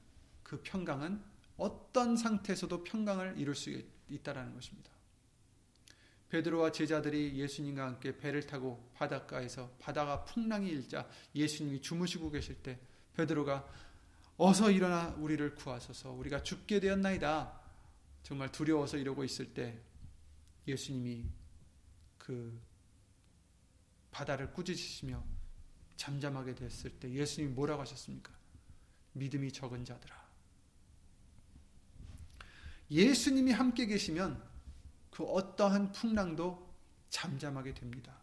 그 0.42 0.60
평강은 0.62 1.22
어떤 1.56 2.16
상태에서도 2.16 2.84
평강을 2.84 3.34
이룰 3.38 3.54
수 3.54 3.70
있다라는 4.08 4.54
것입니다. 4.54 4.90
베드로와 6.30 6.72
제자들이 6.72 7.38
예수님과 7.38 7.84
함께 7.84 8.16
배를 8.16 8.46
타고 8.46 8.90
바닷가에서 8.94 9.70
바다가 9.78 10.24
풍랑이 10.24 10.68
일자 10.68 11.06
예수님이 11.34 11.82
주무시고 11.82 12.30
계실 12.30 12.54
때 12.62 12.80
베드로가 13.14 13.68
어서 14.38 14.70
일어나 14.70 15.08
우리를 15.18 15.54
구하소서 15.54 16.12
우리가 16.12 16.42
죽게 16.42 16.80
되었나이다 16.80 17.60
정말 18.22 18.50
두려워서 18.50 18.96
이러고 18.96 19.24
있을 19.24 19.52
때 19.52 19.78
예수님이 20.66 21.26
그 22.16 22.58
바다를 24.10 24.52
꾸짖으시며 24.54 25.22
잠잠하게 26.02 26.56
됐을 26.56 26.90
때 26.98 27.08
예수님이 27.12 27.54
뭐라고 27.54 27.82
하셨습니까? 27.82 28.32
믿음이 29.12 29.52
적은 29.52 29.84
자들아. 29.84 30.20
예수님이 32.90 33.52
함께 33.52 33.86
계시면 33.86 34.42
그 35.12 35.22
어떠한 35.22 35.92
풍랑도 35.92 36.74
잠잠하게 37.08 37.74
됩니다. 37.74 38.16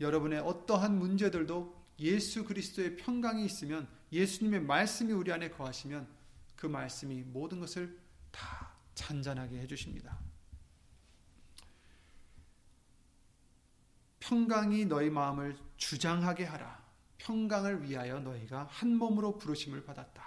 여러분의 0.00 0.40
어떠한 0.40 0.98
문제들도 0.98 1.84
예수 1.98 2.44
그리스도의 2.46 2.96
평강이 2.96 3.44
있으면 3.44 3.86
예수님의 4.10 4.62
말씀이 4.62 5.12
우리 5.12 5.32
안에 5.32 5.50
거하시면 5.50 6.08
그 6.56 6.66
말씀이 6.66 7.24
모든 7.24 7.60
것을 7.60 8.00
다 8.30 8.74
잔잔하게 8.94 9.60
해주십니다. 9.60 10.18
평강이 14.24 14.86
너희 14.86 15.10
마음을 15.10 15.54
주장하게 15.76 16.44
하라. 16.44 16.82
평강을 17.18 17.82
위하여 17.82 18.20
너희가 18.20 18.64
한 18.70 18.96
몸으로 18.96 19.36
부르심을 19.36 19.84
받았다. 19.84 20.24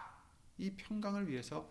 이 0.60 0.70
평강을 0.70 1.28
위해서 1.28 1.68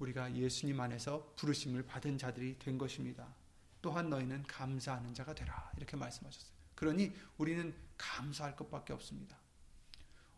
우리가 0.00 0.34
예수님 0.34 0.80
안에서 0.80 1.34
부르심을 1.36 1.84
받은 1.84 2.18
자들이 2.18 2.58
된 2.58 2.78
것입니다. 2.78 3.32
또한 3.80 4.10
너희는 4.10 4.42
감사하는 4.48 5.14
자가 5.14 5.36
되라. 5.36 5.70
이렇게 5.76 5.96
말씀하셨어요. 5.96 6.50
그러니 6.74 7.12
우리는 7.36 7.72
감사할 7.96 8.56
것밖에 8.56 8.92
없습니다. 8.92 9.36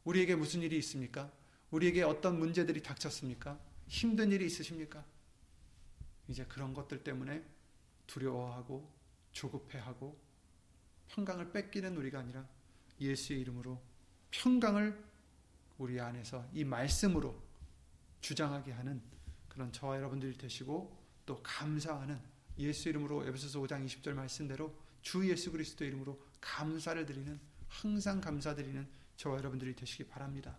우리에게 0.05 0.37
무슨 0.37 0.61
일이 0.61 0.77
있습니까? 0.77 1.33
우리에게 1.71 2.03
어떤 2.03 2.39
문제들이 2.39 2.83
닥쳤습니까? 2.83 3.59
힘든 3.87 4.31
일이 4.31 4.45
있으십니까? 4.45 5.03
이제 6.29 6.45
그런 6.45 6.75
것들 6.75 7.03
때문에 7.03 7.43
두려워하고 8.07 8.93
조급해하고 9.33 10.30
평강을 11.11 11.53
뺏기는 11.53 11.97
우리가 11.97 12.21
아니라 12.21 12.47
예수의 13.01 13.41
이름으로 13.41 13.81
평강을 14.31 15.11
우리 15.79 16.01
안에서 16.01 16.49
이 16.53 16.65
말씀으로 16.65 17.43
주장하게 18.21 18.73
하는 18.73 19.03
그런 19.49 19.73
저와 19.73 19.97
여러분들이 19.97 20.37
되시고 20.37 20.97
또 21.27 21.43
감사하는 21.43 22.21
예수 22.59 22.89
이름으로 22.89 23.27
에베소서 23.27 23.61
5장 23.61 23.85
20절 23.87 24.13
말씀대로 24.13 24.75
주 25.03 25.29
예수 25.29 25.51
그리스도 25.51 25.85
이름으로 25.85 26.23
감사를 26.41 27.05
드리는 27.07 27.41
항상 27.69 28.21
감사드리는 28.21 28.87
저와 29.17 29.39
여러분들이 29.39 29.75
되시기 29.75 30.05
바랍니다. 30.05 30.59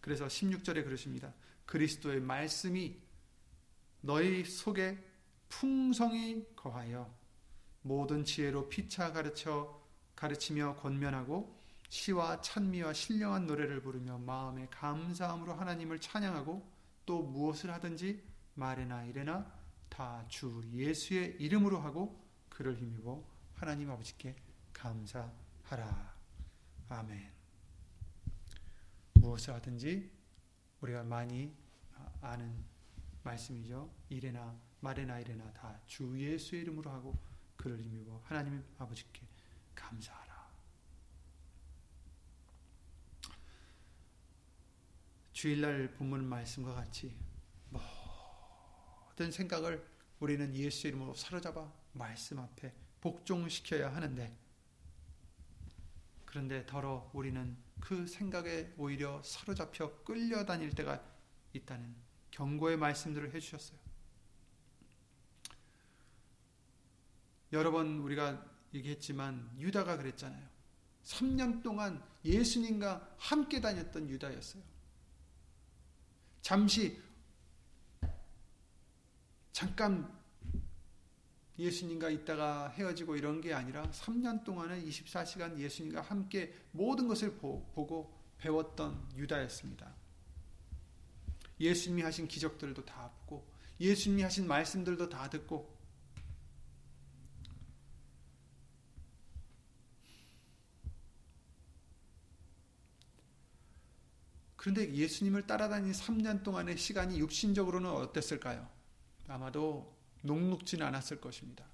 그래서 0.00 0.26
16절에 0.26 0.84
그러십니다. 0.84 1.32
그리스도의 1.66 2.20
말씀이 2.20 2.96
너희 4.00 4.44
속에 4.44 4.98
풍성히 5.48 6.46
거하여 6.54 7.12
모든 7.84 8.24
지혜로 8.24 8.70
피차 8.70 9.12
가르쳐 9.12 9.78
가르치며 10.16 10.76
권면하고 10.76 11.54
시와 11.90 12.40
찬미와 12.40 12.94
신령한 12.94 13.46
노래를 13.46 13.82
부르며 13.82 14.18
마음에 14.18 14.66
감사함으로 14.70 15.52
하나님을 15.52 16.00
찬양하고 16.00 16.66
또 17.04 17.22
무엇을 17.22 17.70
하든지 17.70 18.22
말이나 18.54 19.04
이래나 19.04 19.52
다 19.90 20.24
주 20.28 20.62
예수의 20.72 21.36
이름으로 21.38 21.78
하고 21.78 22.24
그를 22.48 22.74
힘입어 22.74 23.22
하나님 23.54 23.90
아버지께 23.90 24.34
감사하라. 24.72 26.14
아멘. 26.88 27.30
무엇을 29.14 29.54
하든지 29.54 30.10
우리가 30.80 31.02
많이 31.04 31.54
아는 32.22 32.64
말씀이죠. 33.22 33.90
이래나 34.08 34.58
말이나 34.80 35.20
이래나 35.20 35.52
다 35.52 35.78
주 35.86 36.18
예수의 36.18 36.62
이름으로 36.62 36.90
하고 36.90 37.14
그를 37.64 37.80
힘입어 37.80 38.20
하나님 38.24 38.62
아버지께 38.76 39.22
감사하라. 39.74 40.50
주일날 45.32 45.94
본문 45.94 46.28
말씀과 46.28 46.74
같이 46.74 47.16
모든 47.70 49.32
생각을 49.32 49.82
우리는 50.20 50.54
예수 50.54 50.88
이름으로 50.88 51.14
사로잡아 51.14 51.72
말씀 51.94 52.38
앞에 52.38 52.74
복종시켜야 53.00 53.94
하는데 53.96 54.38
그런데 56.26 56.66
더러 56.66 57.10
우리는 57.14 57.56
그 57.80 58.06
생각에 58.06 58.74
오히려 58.76 59.22
사로잡혀 59.22 60.02
끌려다닐 60.02 60.68
때가 60.68 61.02
있다는 61.54 61.96
경고의 62.30 62.76
말씀들을 62.76 63.32
해주셨어요. 63.32 63.83
여러 67.54 67.70
번 67.70 68.00
우리가 68.00 68.44
얘기했지만 68.74 69.48
유다가 69.58 69.96
그랬잖아요. 69.96 70.44
3년 71.04 71.62
동안 71.62 72.02
예수님과 72.24 73.14
함께 73.16 73.60
다녔던 73.60 74.10
유다였어요. 74.10 74.62
잠시 76.42 77.00
잠깐 79.52 80.12
예수님과 81.56 82.10
있다가 82.10 82.70
헤어지고 82.70 83.14
이런 83.14 83.40
게 83.40 83.54
아니라 83.54 83.88
3년 83.92 84.42
동안은 84.42 84.84
24시간 84.84 85.56
예수님과 85.56 86.00
함께 86.00 86.52
모든 86.72 87.06
것을 87.06 87.36
보고 87.36 88.12
배웠던 88.38 89.12
유다였습니다. 89.14 89.94
예수님이 91.60 92.02
하신 92.02 92.26
기적들도 92.26 92.84
다 92.84 93.12
보고 93.20 93.46
예수님이 93.78 94.22
하신 94.22 94.48
말씀들도 94.48 95.08
다 95.08 95.30
듣고 95.30 95.73
그런데 104.64 104.94
예수님을 104.94 105.46
따라다닌 105.46 105.92
3년 105.92 106.42
동안의 106.42 106.78
시간이 106.78 107.18
육신적으로는 107.18 107.90
어땠을까요? 107.90 108.66
아마도 109.28 109.94
녹록지는 110.22 110.86
않았을 110.86 111.20
것입니다. 111.20 111.66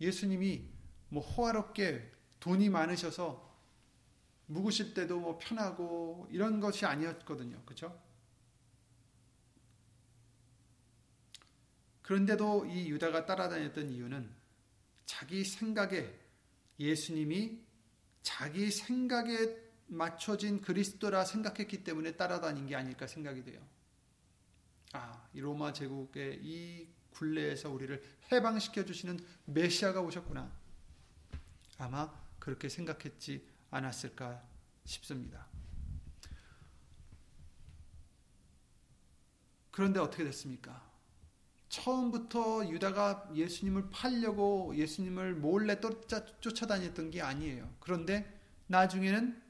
예수님이 0.00 0.64
뭐 1.08 1.22
호화롭게 1.22 2.10
돈이 2.40 2.68
많으셔서 2.68 3.48
묵으실 4.46 4.92
때도 4.92 5.20
뭐 5.20 5.38
편하고 5.40 6.26
이런 6.32 6.58
것이 6.58 6.84
아니었거든요. 6.84 7.62
그렇죠? 7.64 7.96
그런데도 12.02 12.66
이 12.66 12.90
유다가 12.90 13.24
따라다녔던 13.26 13.92
이유는 13.92 14.28
자기 15.06 15.44
생각에 15.44 16.12
예수님이 16.80 17.60
자기 18.24 18.68
생각에 18.72 19.69
맞춰진 19.90 20.60
그리스도라 20.60 21.24
생각했기 21.24 21.82
때문에 21.84 22.16
따라다닌 22.16 22.66
게 22.66 22.76
아닐까 22.76 23.06
생각이 23.06 23.44
돼요. 23.44 23.60
아, 24.92 25.28
이 25.34 25.40
로마 25.40 25.72
제국의 25.72 26.40
이 26.42 26.88
굴레에서 27.10 27.70
우리를 27.70 28.02
해방시켜 28.32 28.84
주시는 28.84 29.18
메시아가 29.46 30.00
오셨구나. 30.00 30.50
아마 31.78 32.12
그렇게 32.38 32.68
생각했지 32.68 33.46
않았을까 33.70 34.42
싶습니다. 34.84 35.46
그런데 39.70 39.98
어떻게 40.00 40.24
됐습니까? 40.24 40.88
처음부터 41.68 42.68
유다가 42.68 43.30
예수님을 43.34 43.90
팔려고 43.90 44.74
예수님을 44.76 45.34
몰래 45.34 45.80
쫓아, 45.80 46.24
쫓아다녔던 46.40 47.10
게 47.10 47.22
아니에요. 47.22 47.72
그런데 47.78 48.40
나중에는 48.66 49.49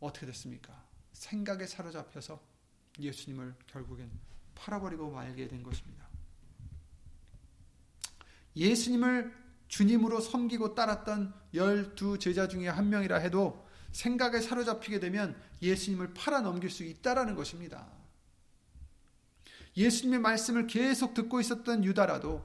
어떻게 0.00 0.26
됐습니까? 0.26 0.84
생각에 1.12 1.66
사로잡혀서 1.66 2.40
예수님을 2.98 3.54
결국엔 3.66 4.10
팔아버리고 4.54 5.10
말게 5.10 5.48
된 5.48 5.62
것입니다. 5.62 6.06
예수님을 8.56 9.34
주님으로 9.68 10.20
섬기고 10.20 10.74
따랐던 10.74 11.34
열두 11.54 12.18
제자 12.18 12.48
중에 12.48 12.68
한 12.68 12.88
명이라 12.88 13.18
해도 13.18 13.66
생각에 13.92 14.40
사로잡히게 14.40 15.00
되면 15.00 15.40
예수님을 15.62 16.14
팔아 16.14 16.40
넘길 16.40 16.70
수 16.70 16.84
있다라는 16.84 17.34
것입니다. 17.34 17.86
예수님의 19.76 20.20
말씀을 20.20 20.66
계속 20.66 21.14
듣고 21.14 21.40
있었던 21.40 21.84
유다라도 21.84 22.44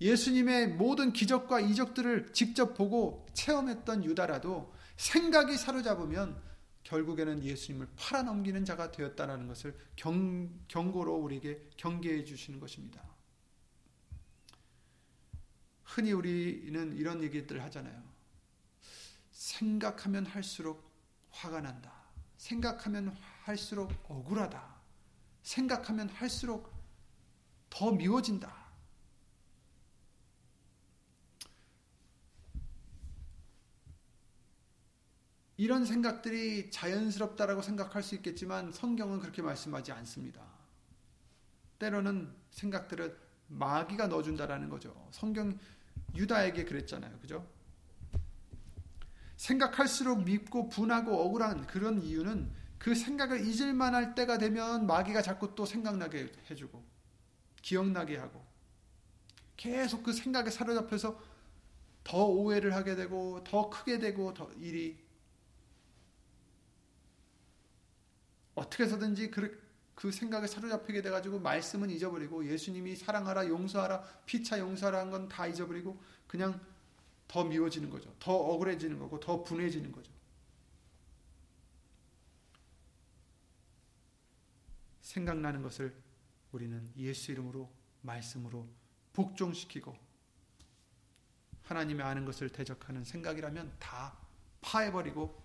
예수님의 0.00 0.68
모든 0.68 1.12
기적과 1.12 1.60
이적들을 1.60 2.32
직접 2.32 2.74
보고 2.74 3.24
체험했던 3.34 4.04
유다라도 4.04 4.72
생각이 4.96 5.56
사로잡으면 5.56 6.40
결국에는 6.92 7.42
예수님을 7.42 7.88
팔아넘기는 7.96 8.66
자가 8.66 8.90
되었다는 8.90 9.48
것을 9.48 9.74
경, 9.96 10.60
경고로 10.68 11.14
우리에게 11.16 11.70
경계해 11.78 12.22
주시는 12.24 12.60
것입니다. 12.60 13.02
흔히 15.84 16.12
우리는 16.12 16.94
이런 16.94 17.22
얘기들 17.22 17.62
하잖아요. 17.62 18.02
생각하면 19.30 20.26
할수록 20.26 20.92
화가 21.30 21.62
난다. 21.62 21.94
생각하면 22.36 23.16
할수록 23.44 23.90
억울하다. 24.10 24.62
생각하면 25.42 26.10
할수록 26.10 26.70
더 27.70 27.90
미워진다. 27.90 28.61
이런 35.62 35.84
생각들이 35.84 36.72
자연스럽다라고 36.72 37.62
생각할 37.62 38.02
수 38.02 38.16
있겠지만 38.16 38.72
성경은 38.72 39.20
그렇게 39.20 39.42
말씀하지 39.42 39.92
않습니다. 39.92 40.42
때로는 41.78 42.34
생각들을 42.50 43.16
마귀가 43.46 44.08
넣어준다라는 44.08 44.68
거죠. 44.68 45.08
성경 45.12 45.56
유다에게 46.16 46.64
그랬잖아요. 46.64 47.16
그죠? 47.20 47.48
생각할수록 49.36 50.24
밉고 50.24 50.68
분하고 50.68 51.16
억울한 51.26 51.68
그런 51.68 52.02
이유는 52.02 52.50
그 52.76 52.96
생각을 52.96 53.46
잊을만 53.46 53.94
할 53.94 54.16
때가 54.16 54.38
되면 54.38 54.84
마귀가 54.88 55.22
자꾸 55.22 55.54
또 55.54 55.64
생각나게 55.64 56.32
해주고 56.50 56.84
기억나게 57.62 58.16
하고 58.16 58.44
계속 59.56 60.02
그 60.02 60.12
생각에 60.12 60.50
사로잡혀서 60.50 61.22
더 62.02 62.24
오해를 62.26 62.74
하게 62.74 62.96
되고 62.96 63.44
더 63.44 63.70
크게 63.70 64.00
되고 64.00 64.34
더 64.34 64.50
일이 64.54 65.01
어떻게 68.54 68.84
해서든지 68.84 69.30
그, 69.30 69.60
그 69.94 70.10
생각에 70.10 70.46
사로잡히게 70.46 71.02
돼가지고 71.02 71.38
말씀은 71.38 71.90
잊어버리고 71.90 72.46
예수님이 72.46 72.96
사랑하라 72.96 73.48
용서하라 73.48 74.02
피차 74.26 74.58
용서하라 74.58 75.10
건다 75.10 75.46
잊어버리고 75.46 76.00
그냥 76.26 76.60
더 77.28 77.44
미워지는 77.44 77.88
거죠. 77.88 78.14
더 78.18 78.34
억울해지는 78.34 78.98
거고 78.98 79.18
더 79.18 79.42
분해지는 79.42 79.90
거죠. 79.92 80.12
생각나는 85.00 85.62
것을 85.62 85.94
우리는 86.52 86.90
예수 86.96 87.32
이름으로 87.32 87.70
말씀으로 88.02 88.66
복종시키고 89.12 89.96
하나님의 91.64 92.04
아는 92.04 92.24
것을 92.24 92.50
대적하는 92.50 93.04
생각이라면 93.04 93.76
다 93.78 94.16
파해버리고 94.60 95.42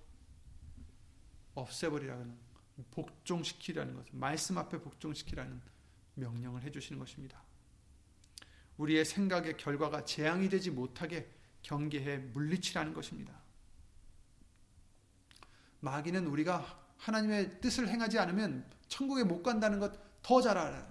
없애버리라는 1.55 2.46
복종시키라는 2.91 3.95
것, 3.95 4.05
말씀 4.11 4.57
앞에 4.57 4.79
복종시키라는 4.79 5.61
명령을 6.15 6.63
해주시는 6.63 6.99
것입니다. 6.99 7.41
우리의 8.77 9.05
생각의 9.05 9.57
결과가 9.57 10.05
재앙이 10.05 10.49
되지 10.49 10.71
못하게 10.71 11.29
경계해 11.63 12.17
물리치라는 12.17 12.93
것입니다. 12.93 13.33
마귀는 15.79 16.27
우리가 16.27 16.85
하나님의 16.97 17.61
뜻을 17.61 17.87
행하지 17.87 18.19
않으면 18.19 18.69
천국에 18.87 19.23
못 19.23 19.43
간다는 19.43 19.79
것 19.79 20.07
더 20.27 20.41
잘 20.41 20.57
알아요. 20.57 20.85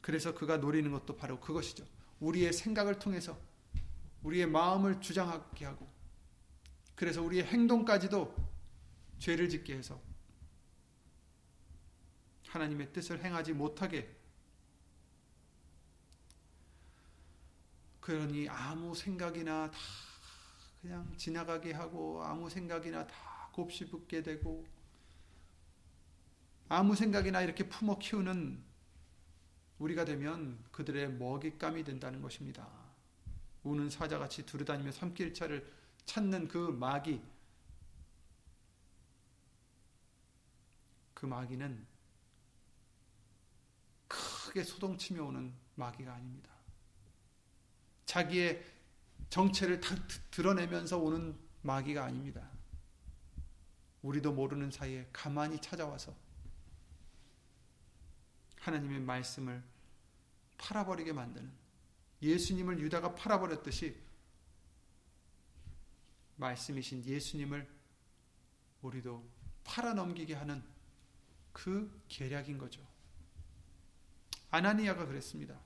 그래서 0.00 0.34
그가 0.34 0.56
노리는 0.56 0.90
것도 0.90 1.16
바로 1.16 1.38
그것이죠. 1.38 1.86
우리의 2.18 2.52
생각을 2.52 2.98
통해서 2.98 3.38
우리의 4.24 4.46
마음을 4.46 5.00
주장하게 5.00 5.64
하고 5.64 5.88
그래서 6.96 7.22
우리의 7.22 7.44
행동까지도 7.44 8.34
죄를 9.18 9.48
짓게 9.48 9.76
해서 9.76 10.00
하나님의 12.48 12.92
뜻을 12.92 13.22
행하지 13.22 13.52
못하게 13.52 14.14
그러니 18.00 18.48
아무 18.48 18.94
생각이나 18.94 19.70
다 19.70 19.78
그냥 20.82 21.10
지나가게 21.16 21.72
하고 21.72 22.22
아무 22.22 22.50
생각이나 22.50 23.06
다 23.06 23.48
곱씹게 23.52 24.18
이 24.18 24.22
되고 24.22 24.66
아무 26.68 26.94
생각이나 26.94 27.40
이렇게 27.40 27.68
품어 27.68 27.98
키우는 27.98 28.62
우리가 29.78 30.04
되면 30.04 30.62
그들의 30.70 31.12
먹잇감이 31.14 31.84
된다는 31.84 32.20
것입니다. 32.20 32.68
우는 33.62 33.88
사자같이 33.88 34.44
두루다니며 34.44 34.92
삼킬 34.92 35.32
차를 35.32 35.66
찾는 36.04 36.48
그 36.48 36.58
마귀 36.58 37.22
그 41.14 41.26
마귀는 41.26 41.86
크게 44.08 44.62
소동치며 44.62 45.24
오는 45.24 45.54
마귀가 45.76 46.12
아닙니다. 46.12 46.50
자기의 48.06 48.64
정체를 49.30 49.80
다 49.80 49.96
드러내면서 50.30 50.98
오는 50.98 51.36
마귀가 51.62 52.04
아닙니다. 52.04 52.48
우리도 54.02 54.32
모르는 54.32 54.70
사이에 54.70 55.08
가만히 55.12 55.60
찾아와서 55.60 56.14
하나님의 58.60 59.00
말씀을 59.00 59.62
팔아버리게 60.58 61.12
만드는 61.12 61.50
예수님을 62.22 62.80
유다가 62.80 63.14
팔아버렸듯이 63.14 63.96
말씀이신 66.36 67.04
예수님을 67.04 67.68
우리도 68.82 69.26
팔아넘기게 69.64 70.34
하는 70.34 70.62
그 71.54 72.02
계략인 72.08 72.58
거죠. 72.58 72.82
아나니아가 74.50 75.06
그랬습니다. 75.06 75.58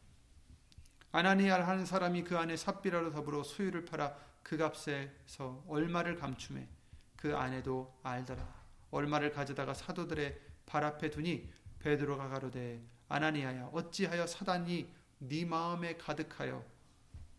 아나니아 1.11 1.67
하는 1.67 1.85
사람이 1.85 2.23
그 2.23 2.39
안에 2.39 2.57
삽비라로 2.57 3.11
더불어 3.11 3.43
소유를 3.43 3.87
팔아 3.87 4.17
그 4.43 4.57
값에서 4.57 5.65
얼마를 5.67 6.15
감춤해 6.17 6.69
그 7.17 7.37
아내도 7.37 7.99
알더라. 8.05 8.47
얼마를 8.91 9.33
가져다가 9.33 9.75
사도들의 9.75 10.41
발 10.67 10.85
앞에 10.85 11.11
두니 11.11 11.51
베드로가 11.81 12.29
가로되 12.29 12.81
아나니아야 13.09 13.71
어찌하여 13.73 14.27
사단이 14.27 14.95
네 15.19 15.45
마음에 15.45 15.97
가득하여 15.97 16.65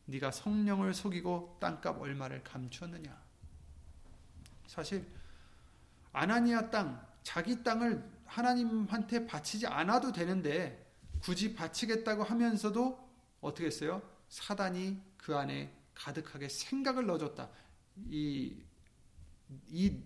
네가 0.05 0.31
성령을 0.31 0.93
속이고 0.93 1.57
땅값 1.61 2.01
얼마를 2.01 2.43
감추었느냐. 2.43 3.15
사실 4.67 5.07
아나니아 6.11 6.71
땅 6.71 7.07
자기 7.21 7.63
땅을 7.63 8.18
하나님한테 8.29 9.25
바치지 9.25 9.67
않아도 9.67 10.11
되는데 10.11 10.87
굳이 11.19 11.53
바치겠다고 11.53 12.23
하면서도 12.23 13.09
어떻게 13.41 13.65
했어요? 13.65 14.01
사단이 14.29 15.01
그 15.17 15.35
안에 15.35 15.73
가득하게 15.95 16.47
생각을 16.47 17.05
넣어줬다. 17.07 17.49
이, 18.07 18.55
이 19.67 20.01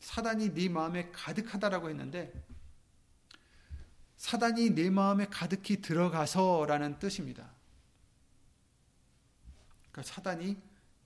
사단이 0.00 0.54
네 0.54 0.68
마음에 0.68 1.10
가득하다라고 1.12 1.90
했는데 1.90 2.32
사단이 4.16 4.74
네 4.74 4.90
마음에 4.90 5.26
가득히 5.26 5.80
들어가서라는 5.80 6.98
뜻입니다. 6.98 7.50
그러니까 9.92 10.02
사단이 10.02 10.56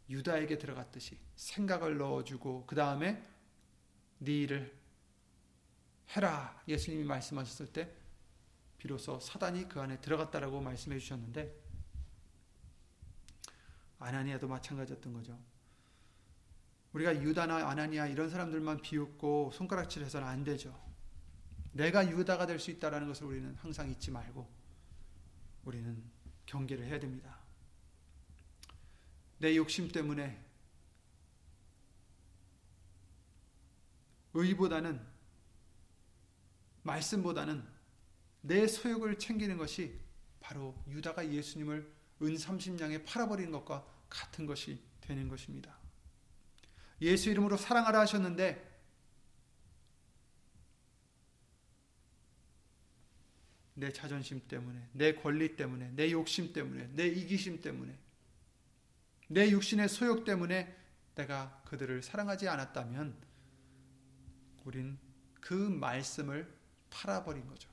유다에게 0.08 0.58
들어갔듯이 0.58 1.18
생각을 1.36 1.98
넣어주고 1.98 2.66
그 2.66 2.74
다음에 2.74 3.22
네 4.18 4.32
일을 4.32 4.81
해라 6.16 6.62
예수님이 6.68 7.04
말씀하셨을 7.04 7.72
때 7.72 7.92
비로소 8.78 9.18
사단이 9.20 9.68
그 9.68 9.80
안에 9.80 10.00
들어갔다라고 10.00 10.60
말씀해 10.60 10.98
주셨는데 10.98 11.54
아나니아도 13.98 14.48
마찬가지였던 14.48 15.12
거죠. 15.12 15.38
우리가 16.92 17.22
유다나 17.22 17.68
아나니아 17.68 18.08
이런 18.08 18.28
사람들만 18.28 18.82
비웃고 18.82 19.52
손가락질해서는 19.54 20.26
안 20.26 20.44
되죠. 20.44 20.78
내가 21.72 22.06
유다가 22.10 22.46
될 22.46 22.58
수 22.58 22.70
있다라는 22.70 23.08
것을 23.08 23.26
우리는 23.26 23.54
항상 23.56 23.88
잊지 23.88 24.10
말고 24.10 24.46
우리는 25.64 26.02
경계를 26.44 26.84
해야 26.84 26.98
됩니다. 27.00 27.38
내 29.38 29.56
욕심 29.56 29.88
때문에 29.88 30.44
의보다는 34.34 35.11
말씀보다는 36.82 37.64
내 38.40 38.66
소욕을 38.66 39.18
챙기는 39.18 39.56
것이 39.56 40.00
바로 40.40 40.74
유다가 40.88 41.28
예수님을 41.32 41.92
은 42.22 42.34
30냥에 42.36 43.04
팔아버리는 43.04 43.50
것과 43.52 43.86
같은 44.08 44.46
것이 44.46 44.80
되는 45.00 45.28
것입니다. 45.28 45.76
예수 47.00 47.30
이름으로 47.30 47.56
사랑하라 47.56 48.00
하셨는데 48.00 48.70
내 53.74 53.92
자존심 53.92 54.46
때문에, 54.46 54.88
내 54.92 55.14
권리 55.14 55.56
때문에, 55.56 55.90
내 55.96 56.12
욕심 56.12 56.52
때문에, 56.52 56.90
내 56.92 57.08
이기심 57.08 57.62
때문에, 57.62 57.98
내 59.28 59.50
육신의 59.50 59.88
소욕 59.88 60.24
때문에 60.24 60.76
내가 61.14 61.62
그들을 61.66 62.02
사랑하지 62.02 62.48
않았다면 62.48 63.16
우린 64.64 64.98
그 65.40 65.54
말씀을 65.54 66.61
팔아버린 66.92 67.46
거죠. 67.48 67.68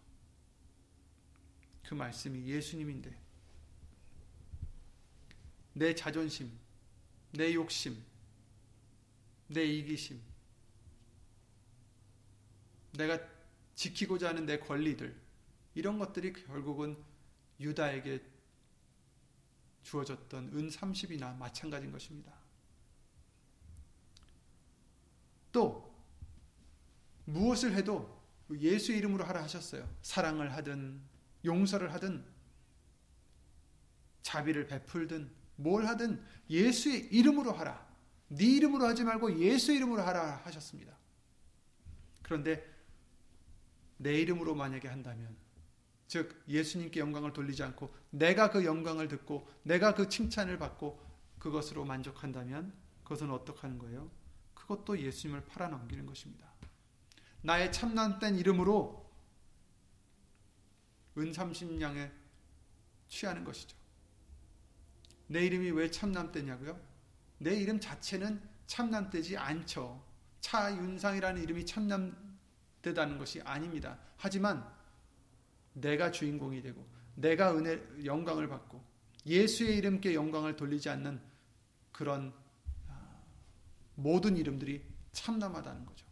그 1.84 1.94
말씀이 1.94 2.46
예수님인데 2.46 3.16
내 5.74 5.94
자존심, 5.94 6.52
내 7.32 7.54
욕심, 7.54 8.02
내 9.48 9.66
이기심, 9.66 10.22
내가 12.94 13.20
지키고자 13.76 14.30
하는 14.30 14.46
내 14.46 14.60
권리들, 14.60 15.16
이런 15.76 16.00
것들이 16.00 16.34
결국은 16.34 16.98
유다에게 17.60 18.22
주어졌던 19.84 20.50
은 20.54 20.70
30이나 20.70 21.36
마찬가지인 21.38 21.92
것입니다. 21.92 22.34
또, 25.52 25.90
무엇을 27.26 27.74
해도 27.76 28.19
예수 28.58 28.92
이름으로 28.92 29.24
하라 29.24 29.44
하셨어요. 29.44 29.88
사랑을 30.02 30.54
하든, 30.54 31.02
용서를 31.46 31.94
하든, 31.94 32.26
자비를 34.22 34.68
베풀든, 34.68 35.32
뭘 35.56 35.86
하든 35.86 36.24
예수의 36.50 37.08
이름으로 37.12 37.52
하라. 37.52 37.88
네 38.30 38.46
이름으로 38.46 38.86
하지 38.86 39.04
말고 39.04 39.40
예수 39.40 39.74
이름으로 39.74 40.02
하라 40.02 40.42
하셨습니다. 40.46 40.98
그런데 42.22 42.64
내 43.98 44.20
이름으로 44.22 44.56
만약에 44.56 44.88
한다면 44.88 45.36
즉 46.08 46.44
예수님께 46.48 47.00
영광을 47.00 47.34
돌리지 47.34 47.64
않고 47.64 47.94
내가 48.10 48.50
그 48.50 48.66
영광을 48.66 49.08
듣고 49.08 49.48
내가 49.64 49.94
그 49.94 50.10
칭찬을 50.10 50.58
받고 50.58 51.00
그것으로 51.40 51.86
만족한다면 51.86 52.74
그것은 53.04 53.32
어떻게 53.32 53.60
하는 53.62 53.78
거예요? 53.78 54.10
그것도 54.54 55.00
예수님을 55.00 55.46
팔아넘기는 55.46 56.06
것입니다. 56.06 56.49
나의 57.42 57.72
참남된 57.72 58.36
이름으로 58.36 59.10
은 61.18 61.32
30냥에 61.32 62.12
취하는 63.08 63.44
것이죠. 63.44 63.78
내 65.28 65.46
이름이 65.46 65.72
왜 65.72 65.92
참남대냐고요? 65.92 66.80
내 67.40 67.56
이름 67.56 67.80
자체는 67.80 68.42
참남되지 68.68 69.38
않죠. 69.38 70.04
차윤상이라는 70.42 71.42
이름이 71.44 71.66
참남되다는 71.66 73.18
것이 73.18 73.42
아닙니다. 73.42 74.00
하지만 74.18 74.68
내가 75.74 76.12
주인공이 76.12 76.62
되고 76.62 76.88
내가 77.16 77.56
은혜 77.56 77.82
영광을 78.06 78.48
받고 78.48 78.84
예수의 79.26 79.78
이름께 79.78 80.14
영광을 80.14 80.56
돌리지 80.56 80.90
않는 80.90 81.22
그런 81.92 82.34
아, 82.88 83.22
모든 83.96 84.38
이름들이 84.38 84.84
참남하다는 85.12 85.86
거죠. 85.86 86.09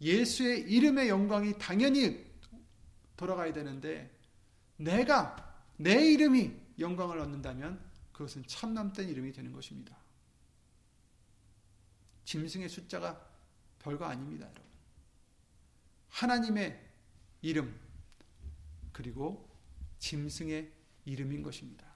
예수의 0.00 0.70
이름의 0.70 1.08
영광이 1.08 1.58
당연히 1.58 2.24
돌아가야 3.16 3.52
되는데 3.52 4.10
내가 4.76 5.36
내 5.76 6.12
이름이 6.12 6.52
영광을 6.78 7.18
얻는다면 7.18 7.80
그것은 8.12 8.46
참남된 8.46 9.08
이름이 9.08 9.32
되는 9.32 9.52
것입니다. 9.52 9.96
짐승의 12.24 12.68
숫자가 12.68 13.28
별거 13.78 14.04
아닙니다, 14.04 14.46
여러분. 14.46 14.62
하나님의 16.08 16.88
이름, 17.42 17.78
그리고 18.92 19.48
짐승의 19.98 20.70
이름인 21.06 21.42
것입니다. 21.42 21.90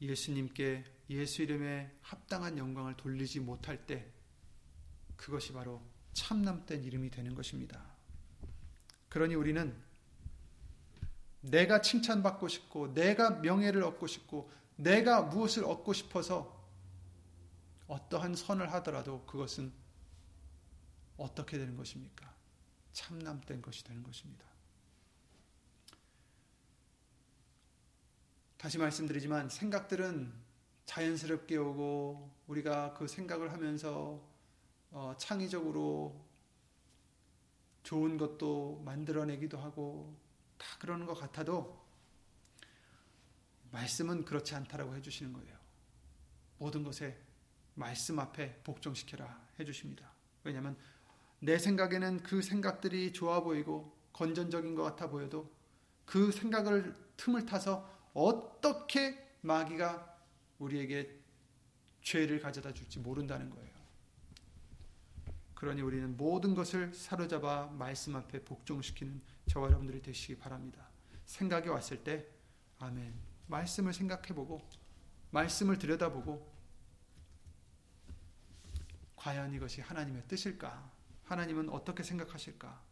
예수님께 0.00 0.84
예수 1.12 1.42
이름에 1.42 1.90
합당한 2.00 2.58
영광을 2.58 2.96
돌리지 2.96 3.40
못할 3.40 3.86
때 3.86 4.10
그것이 5.16 5.52
바로 5.52 5.82
참남된 6.12 6.84
이름이 6.84 7.10
되는 7.10 7.34
것입니다. 7.34 7.84
그러니 9.08 9.34
우리는 9.34 9.76
내가 11.40 11.80
칭찬받고 11.80 12.48
싶고, 12.48 12.94
내가 12.94 13.30
명예를 13.30 13.82
얻고 13.82 14.06
싶고, 14.06 14.50
내가 14.76 15.22
무엇을 15.22 15.64
얻고 15.64 15.92
싶어서 15.92 16.60
어떠한 17.88 18.36
선을 18.36 18.72
하더라도 18.74 19.24
그것은 19.26 19.72
어떻게 21.16 21.58
되는 21.58 21.76
것입니까? 21.76 22.32
참남된 22.92 23.60
것이 23.60 23.84
되는 23.84 24.02
것입니다. 24.02 24.46
다시 28.56 28.78
말씀드리지만 28.78 29.48
생각들은 29.48 30.32
자연스럽게 30.92 31.56
오고 31.56 32.30
우리가 32.48 32.92
그 32.92 33.08
생각을 33.08 33.50
하면서 33.50 34.22
어, 34.90 35.14
창의적으로 35.16 36.22
좋은 37.82 38.18
것도 38.18 38.82
만들어내기도 38.84 39.56
하고 39.56 40.14
다 40.58 40.66
그러는 40.78 41.06
것 41.06 41.14
같아도 41.14 41.82
말씀은 43.70 44.26
그렇지 44.26 44.54
않다라고 44.54 44.94
해주시는 44.96 45.32
거예요. 45.32 45.56
모든 46.58 46.84
것에 46.84 47.18
말씀 47.74 48.18
앞에 48.18 48.60
복종시켜라 48.62 49.40
해주십니다. 49.58 50.12
왜냐하면 50.44 50.76
내 51.38 51.58
생각에는 51.58 52.22
그 52.22 52.42
생각들이 52.42 53.14
좋아 53.14 53.40
보이고 53.40 53.96
건전적인 54.12 54.74
것 54.74 54.82
같아 54.82 55.08
보여도 55.08 55.50
그 56.04 56.30
생각을 56.30 56.94
틈을 57.16 57.46
타서 57.46 57.90
어떻게 58.12 59.38
마귀가 59.40 60.11
우리에게 60.62 61.18
죄를 62.02 62.40
가져다 62.40 62.72
줄지 62.72 62.98
모른다는 63.00 63.50
거예요. 63.50 63.72
그러니 65.54 65.80
우리는 65.80 66.16
모든 66.16 66.54
것을 66.54 66.92
사로잡아 66.92 67.66
말씀 67.68 68.16
앞에 68.16 68.44
복종시키는 68.44 69.22
저와 69.48 69.68
여러분들이 69.68 70.02
되시기 70.02 70.36
바랍니다. 70.36 70.88
생각이 71.24 71.68
왔을 71.68 72.02
때 72.02 72.26
아멘. 72.78 73.14
말씀을 73.46 73.92
생각해 73.92 74.34
보고 74.34 74.60
말씀을 75.30 75.78
들여다보고 75.78 76.50
과연 79.16 79.54
이것이 79.54 79.80
하나님의 79.80 80.24
뜻일까? 80.26 80.90
하나님은 81.24 81.68
어떻게 81.68 82.02
생각하실까? 82.02 82.82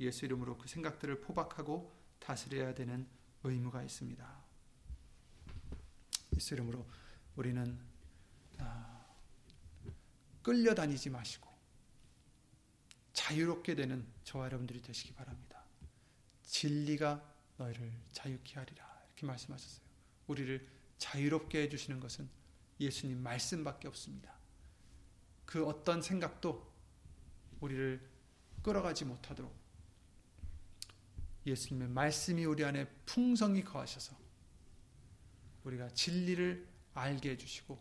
예수 0.00 0.24
이름으로 0.24 0.58
그 0.58 0.66
생각들을 0.66 1.20
포박하고 1.20 1.96
다스려야 2.18 2.74
되는 2.74 3.06
의무가 3.44 3.82
있습니다. 3.84 4.45
예수 6.36 6.54
이름으로 6.54 6.86
우리는 7.34 7.78
아, 8.58 9.04
끌려다니지 10.42 11.10
마시고 11.10 11.48
자유롭게 13.12 13.74
되는 13.74 14.06
저와 14.24 14.46
여러분들이 14.46 14.82
되시기 14.82 15.14
바랍니다. 15.14 15.64
진리가 16.42 17.34
너희를 17.56 17.92
자유케 18.12 18.54
하리라. 18.58 18.86
이렇게 19.08 19.26
말씀하셨어요. 19.26 19.84
우리를 20.26 20.68
자유롭게 20.98 21.62
해주시는 21.62 22.00
것은 22.00 22.28
예수님 22.78 23.22
말씀밖에 23.22 23.88
없습니다. 23.88 24.34
그 25.44 25.66
어떤 25.66 26.02
생각도 26.02 26.72
우리를 27.60 28.06
끌어가지 28.62 29.04
못하도록 29.04 29.54
예수님의 31.46 31.88
말씀이 31.88 32.44
우리 32.44 32.64
안에 32.64 32.86
풍성히 33.06 33.62
거하셔서 33.62 34.25
우리가 35.66 35.88
진리를 35.90 36.66
알게 36.94 37.30
해주시고 37.30 37.78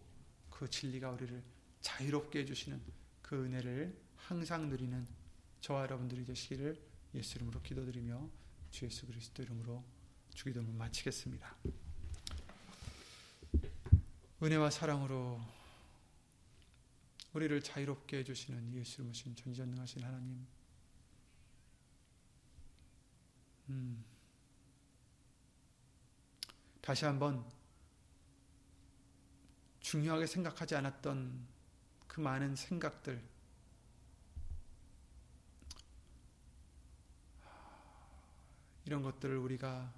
그 0.49 0.69
진리가 0.69 1.11
우리를 1.11 1.43
자유롭게 1.81 2.39
해주시는 2.39 2.81
그 3.21 3.45
은혜를 3.45 3.95
항상 4.15 4.69
누리는 4.69 5.07
저와 5.61 5.83
여러분들이 5.83 6.25
되시기를 6.25 6.81
예수 7.13 7.37
이름으로 7.37 7.61
기도드리며 7.61 8.29
주 8.71 8.85
예수 8.85 9.05
그리스도 9.05 9.43
이름으로 9.43 9.83
주기도를 10.33 10.67
마치겠습니다. 10.73 11.55
은혜와 14.41 14.69
사랑으로 14.69 15.39
우리를 17.33 17.61
자유롭게 17.61 18.17
해주시는 18.17 18.73
예수 18.73 19.01
이름으신 19.01 19.35
전지전능하신 19.35 20.03
하나님 20.03 20.45
음, 23.69 24.03
다시 26.81 27.05
한번 27.05 27.45
중요하게 29.85 30.25
생각하지 30.25 30.75
않았던 30.77 31.45
그 32.07 32.19
많은 32.19 32.55
생각들. 32.55 33.21
이런 38.85 39.03
것들을 39.03 39.37
우리가 39.37 39.93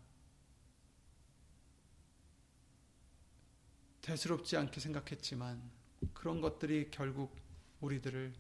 대수롭지 4.02 4.58
않게 4.58 4.82
생각했지만 4.82 5.72
그런 6.14 6.42
것들이 6.42 6.92
결국 6.92 7.34
우리들을 7.80 8.34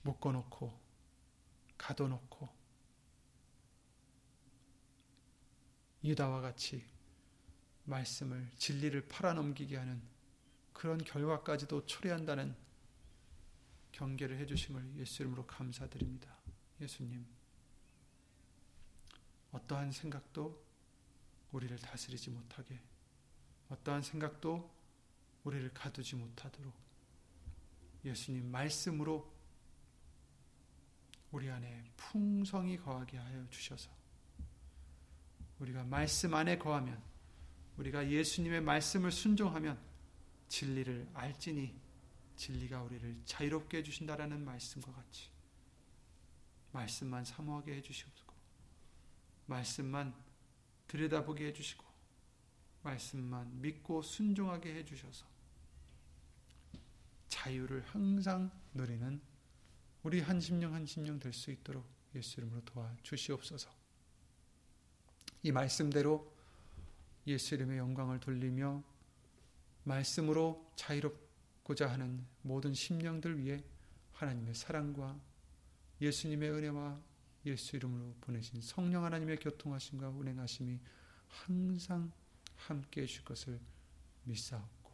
묶어놓고 0.00 0.72
가둬놓고 1.76 2.48
유다와 6.02 6.40
같이 6.40 6.91
말씀을 7.84 8.48
진리를 8.56 9.08
팔아넘기게 9.08 9.76
하는 9.76 10.00
그런 10.72 10.98
결과까지도 10.98 11.86
초래한다는 11.86 12.54
경계를 13.92 14.38
해주심을 14.38 14.96
예수 14.96 15.22
이름으로 15.22 15.46
감사드립니다. 15.46 16.34
예수님 16.80 17.24
어떠한 19.52 19.92
생각도 19.92 20.62
우리를 21.52 21.78
다스리지 21.78 22.30
못하게 22.30 22.80
어떠한 23.68 24.02
생각도 24.02 24.70
우리를 25.44 25.72
가두지 25.74 26.16
못하도록 26.16 26.72
예수님 28.04 28.50
말씀으로 28.50 29.30
우리 31.30 31.50
안에 31.50 31.90
풍성히 31.96 32.76
거하게 32.76 33.18
하여 33.18 33.48
주셔서 33.50 33.90
우리가 35.58 35.84
말씀 35.84 36.34
안에 36.34 36.58
거하면 36.58 37.11
우리가 37.76 38.08
예수님의 38.08 38.60
말씀을 38.60 39.10
순종하면 39.10 39.78
진리를 40.48 41.08
알지니 41.14 41.74
진리가 42.36 42.82
우리를 42.82 43.22
자유롭게 43.24 43.78
해주신다라는 43.78 44.44
말씀과 44.44 44.92
같이 44.92 45.30
말씀만 46.72 47.24
사모하게 47.24 47.76
해주시옵고 47.76 48.34
말씀만 49.46 50.14
들여다보게 50.88 51.46
해주시고 51.46 51.84
말씀만 52.82 53.60
믿고 53.60 54.02
순종하게 54.02 54.74
해주셔서 54.76 55.26
자유를 57.28 57.82
항상 57.86 58.50
누리는 58.74 59.20
우리 60.02 60.20
한심령 60.20 60.74
한심령 60.74 61.18
될 61.18 61.32
수 61.32 61.50
있도록 61.50 61.86
예수 62.14 62.40
이름으로 62.40 62.60
도와 62.64 62.94
주시옵소서. 63.02 63.70
이 65.42 65.50
말씀대로 65.50 66.31
예수 67.26 67.54
이름의 67.54 67.78
영광을 67.78 68.20
돌리며 68.20 68.82
말씀으로 69.84 70.70
자유롭고자 70.76 71.90
하는 71.90 72.24
모든 72.42 72.74
심령들 72.74 73.38
위해 73.38 73.62
하나님의 74.12 74.54
사랑과 74.54 75.18
예수님의 76.00 76.50
은혜와 76.50 77.00
예수 77.46 77.76
이름으로 77.76 78.14
보내신 78.20 78.60
성령 78.60 79.04
하나님의 79.04 79.38
교통하심과 79.38 80.10
운행하심이 80.10 80.78
항상 81.28 82.12
함께 82.56 83.02
해줄 83.02 83.24
것을 83.24 83.58
믿사옵고 84.24 84.92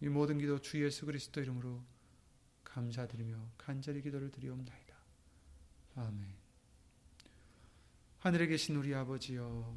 이 0.00 0.08
모든 0.08 0.38
기도 0.38 0.58
주 0.60 0.82
예수 0.84 1.06
그리스도 1.06 1.40
이름으로 1.40 1.82
감사드리며 2.64 3.50
간절히 3.56 4.02
기도를 4.02 4.30
드리옵나이다. 4.30 4.94
아멘. 5.96 6.34
하늘에 8.18 8.46
계신 8.46 8.76
우리 8.76 8.94
아버지여 8.94 9.76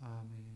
아멘 0.00 0.50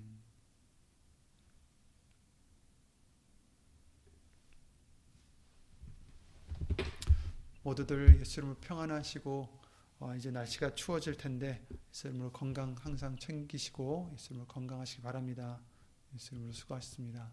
모두들 7.62 8.20
예수님을 8.20 8.57
평안하시고 8.61 9.64
어, 10.01 10.14
이제 10.16 10.30
날씨가 10.30 10.74
추워질 10.74 11.16
텐데 11.16 11.66
예수님으로 11.88 12.30
건강 12.30 12.74
항상 12.78 13.16
챙기시고 13.16 14.11
예수님으로 14.12 14.47
건강하시기 14.49 15.01
바랍니다. 15.01 15.62
예수님으로 16.14 16.53
수고하셨습니다. 16.53 17.32